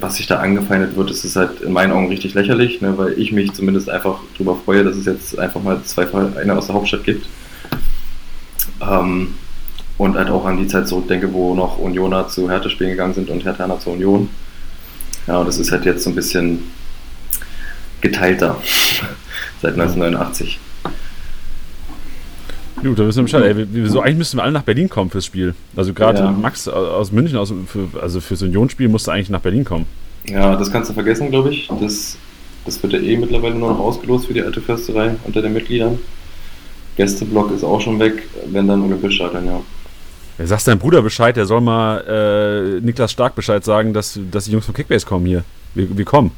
[0.00, 3.32] was sich da angefeindet wird, ist halt in meinen Augen richtig lächerlich, ne, weil ich
[3.32, 7.04] mich zumindest einfach darüber freue, dass es jetzt einfach mal zwei Vereine aus der Hauptstadt
[7.04, 7.26] gibt.
[8.80, 9.34] Ähm,
[9.96, 13.30] und halt auch an die Zeit zurückdenke, wo noch Unioner zu Hertha spielen gegangen sind
[13.30, 14.30] und Herthaner zur Union.
[15.26, 16.62] Ja, und das ist halt jetzt so ein bisschen
[18.00, 18.56] geteilter
[19.60, 20.60] seit 1989.
[22.82, 23.44] Gut, da wissen wir Bescheid.
[23.44, 25.54] Ey, wir- wir- so, eigentlich müssten wir alle nach Berlin kommen fürs Spiel.
[25.76, 26.30] Also gerade Ja.
[26.30, 29.86] Max aus München, aus, für, also fürs Unionsspiel musste eigentlich nach Berlin kommen.
[30.26, 31.68] Ja, das kannst du vergessen, glaube ich.
[31.80, 32.16] Das,
[32.64, 35.98] das wird ja eh mittlerweile nur noch ausgelost für die alte Försterei unter den Mitgliedern.
[36.96, 39.60] Gästeblock ist auch schon weg, wenn dann Olympiastadion, ja.
[40.38, 44.44] Ja, sagst deinem Bruder Bescheid, der soll mal äh, Niklas Stark Bescheid sagen, dass, dass
[44.44, 45.42] die Jungs von Kickbase kommen hier.
[45.74, 46.30] Wir, wir kommen.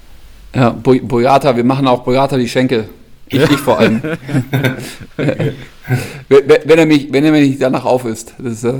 [0.54, 2.88] Ja, Bo Boyata, wir machen auch Boyata die Schenkel.
[3.30, 4.02] Ich, ich vor allem.
[6.28, 8.34] wenn, wenn er mich, wenn er mich danach auf ist.
[8.38, 8.74] Das ist, äh,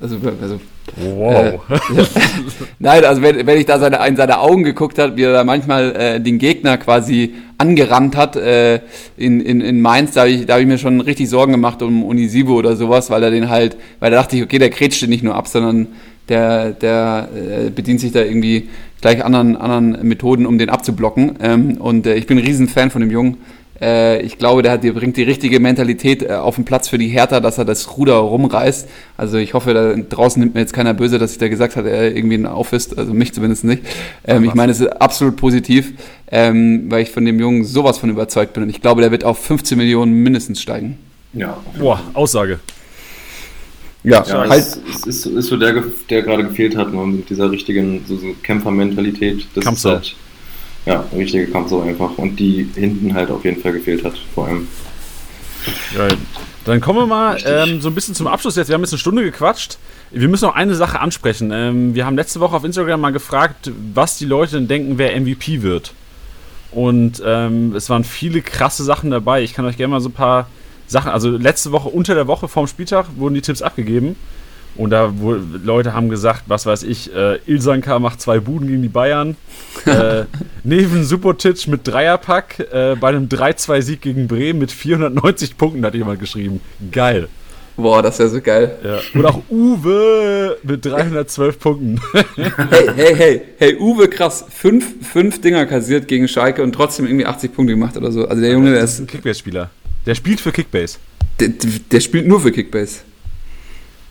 [0.00, 0.60] also, also,
[0.96, 1.60] Wow.
[2.78, 5.44] Nein, also wenn, wenn ich da seine, in seine Augen geguckt habe, wie er da
[5.44, 8.80] manchmal äh, den Gegner quasi angerannt hat äh,
[9.16, 11.82] in, in, in Mainz, da habe ich, da hab ich mir schon richtig Sorgen gemacht
[11.82, 15.02] um Unisivo oder sowas, weil er den halt, weil da dachte ich, okay, der kretscht
[15.02, 15.88] den nicht nur ab, sondern
[16.28, 18.68] der, der äh, bedient sich da irgendwie
[19.00, 21.36] gleich anderen, anderen Methoden, um den abzublocken.
[21.40, 23.38] Ähm, und äh, ich bin ein Riesenfan von dem Jungen.
[23.80, 26.98] Äh, ich glaube, der, hat, der bringt die richtige Mentalität äh, auf den Platz für
[26.98, 28.88] die Hertha, dass er das Ruder rumreißt.
[29.16, 31.90] Also ich hoffe, da draußen nimmt mir jetzt keiner böse, dass ich da gesagt habe,
[31.90, 32.98] er irgendwie einen aufisst.
[32.98, 33.82] Also mich zumindest nicht.
[34.26, 35.92] Ähm, ich meine, es ist absolut positiv,
[36.30, 38.62] ähm, weil ich von dem Jungen sowas von überzeugt bin.
[38.62, 40.98] Und ich glaube, der wird auf 15 Millionen mindestens steigen.
[41.32, 42.60] Ja, Boah, Aussage.
[44.06, 47.28] Ja, ja halt, es, es ist, ist so der, der gerade gefehlt hat, ne, mit
[47.28, 49.46] dieser richtigen so, so Kämpfermentalität.
[49.54, 49.88] Das Kampfsau.
[49.90, 50.16] ist halt,
[50.86, 52.16] ja, richtige Kampfsau einfach.
[52.16, 54.68] Und die hinten halt auf jeden Fall gefehlt hat, vor allem.
[55.94, 56.16] Geil.
[56.64, 58.68] Dann kommen wir mal ähm, so ein bisschen zum Abschluss jetzt.
[58.68, 59.78] Wir haben jetzt eine Stunde gequatscht.
[60.10, 61.50] Wir müssen noch eine Sache ansprechen.
[61.52, 65.18] Ähm, wir haben letzte Woche auf Instagram mal gefragt, was die Leute denn denken, wer
[65.20, 65.92] MVP wird.
[66.72, 69.42] Und ähm, es waren viele krasse Sachen dabei.
[69.42, 70.48] Ich kann euch gerne mal so ein paar
[70.86, 71.10] Sachen.
[71.10, 74.16] Also letzte Woche, unter der Woche vorm Spieltag, wurden die Tipps abgegeben.
[74.76, 75.12] Und da
[75.64, 79.36] Leute haben gesagt, was weiß ich, äh, Ilsanka macht zwei Buden gegen die Bayern.
[79.86, 80.24] äh,
[80.64, 86.20] Neven Subotic mit Dreierpack äh, bei einem 3-2-Sieg gegen Bremen mit 490 Punkten, hat jemand
[86.20, 86.60] geschrieben.
[86.92, 87.28] Geil.
[87.76, 88.78] Boah, das wäre so geil.
[88.82, 89.00] Ja.
[89.12, 92.00] Und auch Uwe mit 312 Punkten.
[92.34, 94.46] hey, hey, hey, hey, Uwe, krass.
[94.48, 98.26] Fünf, fünf Dinger kassiert gegen Schalke und trotzdem irgendwie 80 Punkte gemacht oder so.
[98.26, 99.70] Also der Junge, der ist ein Kickbase-Spieler.
[100.06, 100.98] Der spielt für Kickbase.
[101.38, 101.48] Der,
[101.90, 103.00] der, spielt nur für Kickbase.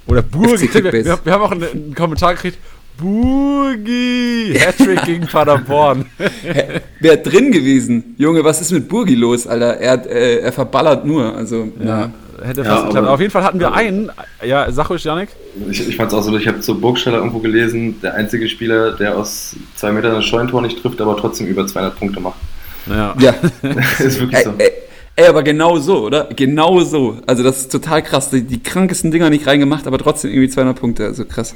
[0.07, 0.73] Oder Burgi.
[0.73, 2.57] Wir, wir, wir, haben auch einen, einen Kommentar gekriegt.
[2.97, 4.53] Burgi!
[4.57, 6.05] Hattrick gegen Paderborn.
[6.99, 8.15] Wäre drin gewesen.
[8.17, 9.77] Junge, was ist mit Burgi los, Alter?
[9.77, 11.35] Er, äh, er verballert nur.
[11.35, 11.85] Also, ja.
[11.85, 12.11] ja
[12.43, 13.07] hätte fast ja, geklappt.
[13.07, 14.11] Auf jeden Fall hatten wir einen.
[14.43, 15.29] Ja, sag ruhig, Janik.
[15.69, 18.93] Ich, ich fand es auch so, ich habe zu Burgsteller irgendwo gelesen, der einzige Spieler,
[18.93, 22.39] der aus zwei Metern das Scheuntor nicht trifft, aber trotzdem über 200 Punkte macht.
[22.87, 23.15] Ja.
[23.19, 23.33] ja.
[23.99, 24.53] ist wirklich so.
[24.57, 24.71] Ey, ey,
[25.17, 26.29] aber genau so, oder?
[26.35, 27.17] Genau so.
[27.25, 28.29] Also das ist total krass.
[28.29, 31.05] Die, die krankesten Dinger nicht reingemacht, aber trotzdem irgendwie 200 Punkte.
[31.05, 31.55] Also krass.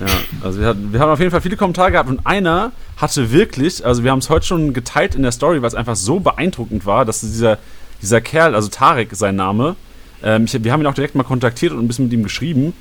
[0.00, 0.06] Ja,
[0.42, 3.84] also wir, hatten, wir haben auf jeden Fall viele Kommentare gehabt und einer hatte wirklich,
[3.84, 6.86] also wir haben es heute schon geteilt in der Story, weil es einfach so beeindruckend
[6.86, 7.58] war, dass dieser,
[8.00, 9.74] dieser Kerl, also Tarek sein Name,
[10.22, 12.74] ähm, ich, wir haben ihn auch direkt mal kontaktiert und ein bisschen mit ihm geschrieben.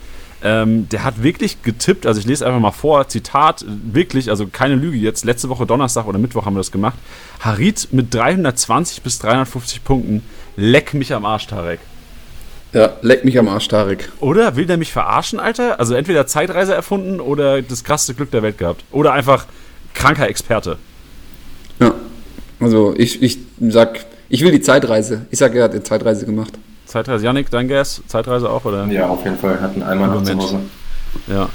[0.43, 4.75] Ähm, der hat wirklich getippt, also ich lese einfach mal vor, Zitat, wirklich, also keine
[4.75, 6.97] Lüge jetzt, letzte Woche Donnerstag oder Mittwoch haben wir das gemacht.
[7.39, 10.21] Harit mit 320 bis 350 Punkten,
[10.55, 11.79] leck mich am Arsch, Tarek.
[12.73, 14.11] Ja, leck mich am Arsch, Tarek.
[14.19, 15.79] Oder will der mich verarschen, Alter?
[15.79, 18.83] Also entweder Zeitreise erfunden oder das krasseste Glück der Welt gehabt.
[18.91, 19.45] Oder einfach
[19.93, 20.77] kranker Experte.
[21.79, 21.95] Ja,
[22.59, 25.25] also ich, ich sag, ich will die Zeitreise.
[25.31, 26.53] Ich sag, er hat die Zeitreise gemacht.
[26.87, 27.25] Zeitreise.
[27.25, 28.01] Janik, dein Guess?
[28.07, 28.85] Zeitreise auch, oder?
[28.87, 29.59] Ja, auf jeden Fall.
[29.61, 30.59] Hatten einmal noch zu Hause.
[31.27, 31.49] Ja.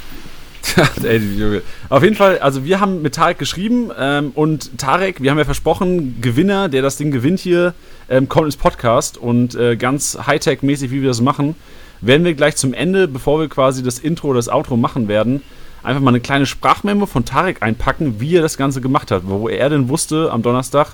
[1.03, 5.37] Ey, auf jeden Fall, also wir haben mit Tarek geschrieben ähm, und Tarek, wir haben
[5.37, 7.73] ja versprochen, Gewinner, der das Ding gewinnt hier,
[8.09, 11.55] ähm, kommt ins Podcast und äh, ganz Hightech-mäßig, wie wir das machen,
[11.99, 15.41] werden wir gleich zum Ende, bevor wir quasi das Intro oder das Outro machen werden,
[15.83, 19.49] einfach mal eine kleine Sprachmemo von Tarek einpacken, wie er das Ganze gemacht hat, wo
[19.49, 20.93] er denn wusste am Donnerstag,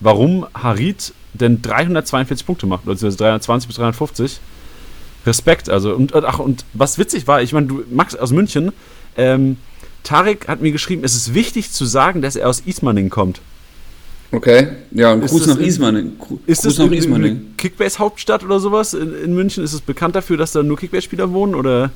[0.00, 4.40] warum Harit denn 342 Punkte macht, beziehungsweise 320 bis 350.
[5.26, 8.72] Respekt, also und ach und was witzig war, ich meine, du Max aus München,
[9.18, 9.58] ähm,
[10.02, 13.42] Tarek hat mir geschrieben, es ist wichtig zu sagen, dass er aus Ismaning kommt.
[14.32, 16.12] Okay, ja, und Gruß nach Ismaning.
[16.46, 17.54] Ist das nach Ismaning.
[17.56, 19.64] Kickbase-Hauptstadt oder sowas in, in, München?
[19.64, 21.90] Ist es bekannt dafür, dass da nur Kickbase-Spieler wohnen oder?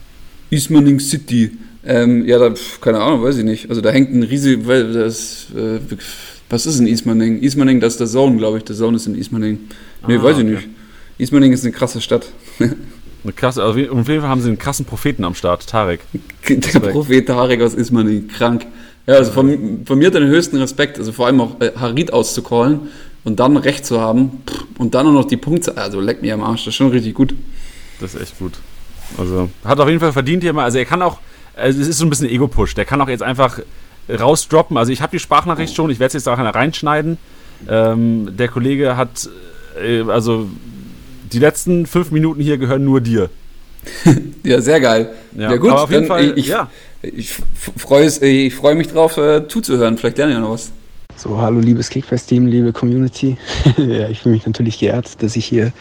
[0.51, 1.53] Ismaning City.
[1.85, 3.71] Ähm, ja, da, keine Ahnung, weiß ich nicht.
[3.71, 5.79] Also da hängt ein riesig, das, äh,
[6.55, 7.41] was ist in Ismaning?
[7.41, 8.65] Ismaning, das ist der Zone, glaube ich.
[8.65, 9.59] Der Zone ist in Ismaning.
[10.07, 10.55] Nee, ah, weiß ich okay.
[10.55, 10.69] nicht.
[11.19, 12.29] Ismaning ist eine krasse Stadt.
[12.61, 16.01] Eine krasse, also auf jeden Fall haben sie einen krassen Propheten am Start, Tarek.
[16.49, 18.67] Der Prophet Tarek aus Ismaning, krank.
[19.07, 22.89] Ja, also von, von mir den höchsten Respekt, also vor allem auch äh, Harit auszucallen
[23.25, 24.43] und dann recht zu haben
[24.79, 27.15] und dann auch noch die Punkte, also leck mir am Arsch, das ist schon richtig
[27.15, 27.35] gut.
[27.99, 28.53] Das ist echt gut.
[29.19, 31.19] Also hat auf jeden Fall verdient hier mal, also er kann auch,
[31.57, 33.59] also es ist so ein bisschen Ego-Push, der kann auch jetzt einfach
[34.09, 37.19] rausdroppen, also ich habe die Sprachnachricht schon, ich werde es jetzt auch reinschneiden.
[37.69, 39.29] Ähm, der Kollege hat,
[39.83, 40.49] äh, also
[41.33, 43.31] die letzten fünf Minuten hier gehören nur dir.
[44.45, 45.11] ja, sehr geil.
[45.37, 46.71] Ja, ja gut, auf jeden Fall, ich, ja.
[47.03, 47.35] ich
[47.77, 48.11] freue
[48.51, 49.99] freu mich drauf, äh, zuzuhören.
[49.99, 50.73] Vielleicht lerne ich noch was.
[51.17, 53.37] So, hallo liebes Kickfest-Team, liebe Community.
[53.77, 55.73] ja, ich fühle mich natürlich geehrt, dass ich hier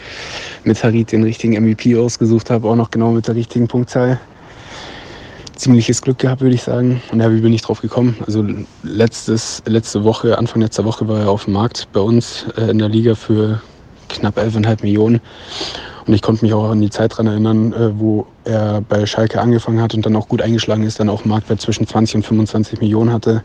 [0.62, 4.20] mit Harit den richtigen MVP ausgesucht habe, auch noch genau mit der richtigen Punktzahl.
[5.56, 7.02] Ziemliches Glück gehabt, würde ich sagen.
[7.12, 8.16] Und ja, wie bin ich drauf gekommen?
[8.26, 8.44] Also
[8.82, 12.78] letztes, letzte Woche, Anfang letzter Woche war er auf dem Markt bei uns äh, in
[12.78, 13.60] der Liga für
[14.08, 15.20] knapp 11,5 Millionen.
[16.06, 19.40] Und ich konnte mich auch an die Zeit daran erinnern, äh, wo er bei Schalke
[19.40, 22.80] angefangen hat und dann auch gut eingeschlagen ist, dann auch Marktwert zwischen 20 und 25
[22.80, 23.42] Millionen hatte.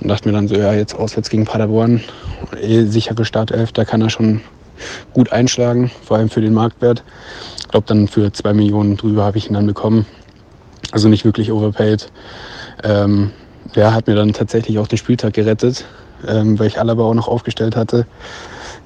[0.00, 2.02] Und dachte mir dann so, ja, jetzt auswärts gegen Paderborn,
[2.60, 4.42] eh sichere Startelf, da kann er schon
[5.14, 7.02] gut einschlagen, vor allem für den Marktwert.
[7.58, 10.06] Ich glaube, dann für 2 Millionen drüber habe ich ihn dann bekommen.
[10.92, 12.10] Also nicht wirklich overpaid.
[12.82, 13.32] Ähm,
[13.74, 15.84] der hat mir dann tatsächlich auch den Spieltag gerettet,
[16.26, 18.06] ähm, weil ich Alaba auch noch aufgestellt hatte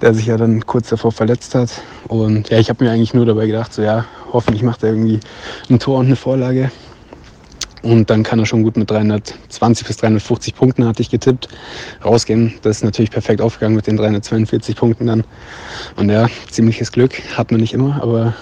[0.01, 1.71] der sich ja dann kurz davor verletzt hat.
[2.09, 5.21] Und ja, ich habe mir eigentlich nur dabei gedacht, so ja, hoffentlich macht er irgendwie
[5.69, 6.71] ein Tor und eine Vorlage.
[7.83, 11.49] Und dann kann er schon gut mit 320 bis 350 Punkten, hatte ich getippt,
[12.05, 12.55] rausgehen.
[12.61, 15.25] Das ist natürlich perfekt aufgegangen mit den 342 Punkten dann.
[15.97, 18.35] Und ja, ziemliches Glück hat man nicht immer, aber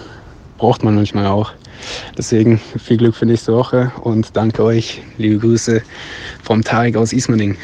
[0.57, 1.53] braucht man manchmal auch.
[2.16, 5.03] Deswegen viel Glück für nächste Woche und danke euch.
[5.18, 5.83] Liebe Grüße
[6.43, 7.57] vom Tarek aus Ismaning.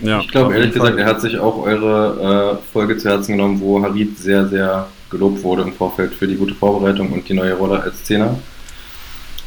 [0.00, 3.60] Ja, ich glaube ehrlich gesagt, er hat sich auch eure äh, Folge zu Herzen genommen,
[3.60, 7.54] wo Harid sehr, sehr gelobt wurde im Vorfeld für die gute Vorbereitung und die neue
[7.54, 8.38] Rolle als Zehner.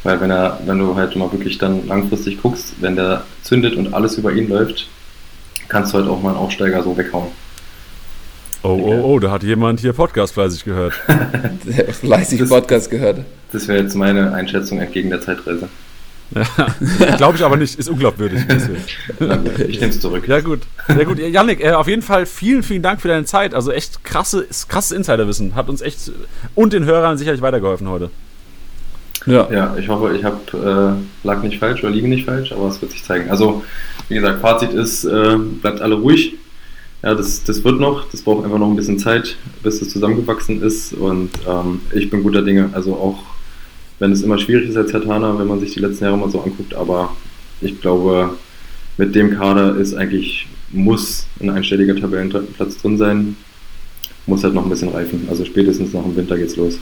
[0.04, 3.94] Weil wenn er, wenn du halt mal wirklich dann langfristig guckst, wenn der zündet und
[3.94, 4.86] alles über ihn läuft,
[5.68, 7.28] kannst du halt auch mal einen Aufsteiger so weghauen.
[8.62, 10.94] Oh, oh, oh, da hat jemand hier Podcast fleißig gehört.
[12.00, 13.20] fleißig Podcast gehört.
[13.54, 15.68] Das wäre jetzt meine Einschätzung entgegen der Zeitreise.
[16.34, 18.40] Ja, glaube ich aber nicht, ist unglaubwürdig.
[19.68, 20.26] ich nehme es zurück.
[20.26, 20.62] Ja, gut.
[20.88, 21.20] Ja, gut.
[21.20, 23.54] Janik, äh, auf jeden Fall vielen, vielen Dank für deine Zeit.
[23.54, 25.54] Also echt krasse, krasses Insiderwissen.
[25.54, 26.10] Hat uns echt
[26.56, 28.10] und den Hörern sicherlich weitergeholfen heute.
[29.26, 32.66] Ja, ja ich hoffe, ich habe äh, lag nicht falsch oder liege nicht falsch, aber
[32.66, 33.30] es wird sich zeigen.
[33.30, 33.62] Also,
[34.08, 36.34] wie gesagt, Fazit ist, äh, bleibt alle ruhig
[37.04, 40.62] ja, das, das wird noch, das braucht einfach noch ein bisschen Zeit, bis es zusammengewachsen
[40.62, 42.70] ist und ähm, ich bin guter Dinge.
[42.72, 43.18] Also auch
[43.98, 46.30] wenn es immer schwierig ist als Herr Tana, wenn man sich die letzten Jahre mal
[46.30, 47.14] so anguckt, aber
[47.60, 48.30] ich glaube,
[48.96, 53.36] mit dem Kader ist eigentlich, muss ein einstelliger Tabellenplatz drin sein,
[54.26, 55.26] muss halt noch ein bisschen reifen.
[55.28, 56.78] Also spätestens nach dem Winter geht's los.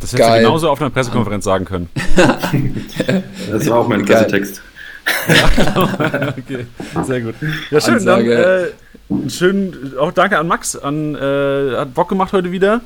[0.00, 1.88] Das hättest du genauso auf einer Pressekonferenz sagen können.
[3.50, 4.60] das war auch mein Pressetext.
[5.28, 6.66] Ja, okay,
[7.04, 7.34] sehr gut.
[7.70, 7.94] Ja, schön.
[7.94, 8.72] Ansage.
[9.08, 10.76] Dann äh, schön, auch danke an Max.
[10.76, 12.80] An, äh, hat Bock gemacht heute wieder.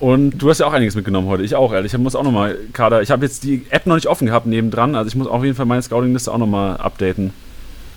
[0.00, 1.44] Und du hast ja auch einiges mitgenommen heute.
[1.44, 1.92] Ich auch, ehrlich.
[1.92, 3.02] Ich muss auch nochmal, Kader.
[3.02, 4.96] Ich habe jetzt die App noch nicht offen gehabt nebendran.
[4.96, 7.32] Also ich muss auf jeden Fall meine Scouting-Liste auch nochmal updaten.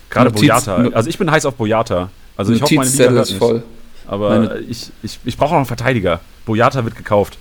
[0.10, 0.90] Gerade Boyata.
[0.94, 2.10] Also ich bin heiß auf Boyata.
[2.36, 3.38] Also ich hoffe, meine Liga hört nicht.
[3.38, 3.64] voll.
[4.06, 6.22] Aber meine ich, ich, ich brauche auch einen Verteidiger.
[6.46, 7.38] Boyata wird gekauft.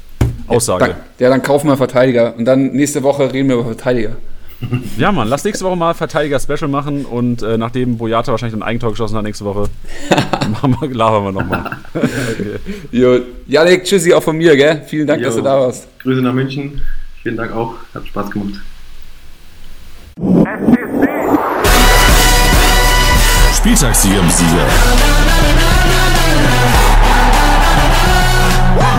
[0.48, 0.84] Aussage.
[0.84, 2.34] Ja, dann, ja, dann kaufen wir Verteidiger.
[2.36, 4.16] Und dann nächste Woche reden wir über Verteidiger.
[4.98, 8.90] Ja, Mann, lass nächste Woche mal Verteidiger-Special machen und äh, nachdem Boyata wahrscheinlich ein Eigentor
[8.90, 9.68] geschossen hat nächste Woche,
[10.50, 11.78] machen wir, labern wir nochmal.
[11.94, 12.58] okay.
[12.90, 14.82] Jo, Janik, tschüssi auch von mir, gell?
[14.86, 15.26] Vielen Dank, jo.
[15.26, 15.88] dass du da warst.
[16.00, 16.80] Grüße nach München.
[17.22, 17.74] Vielen Dank auch.
[17.94, 18.54] Hat Spaß gemacht.
[23.56, 24.66] Spieltagssieger im Sieger.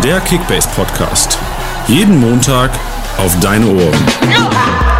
[0.04, 1.40] Der Kickbase Podcast.
[1.88, 2.72] Jeden Montag
[3.18, 4.97] auf deine Ohren.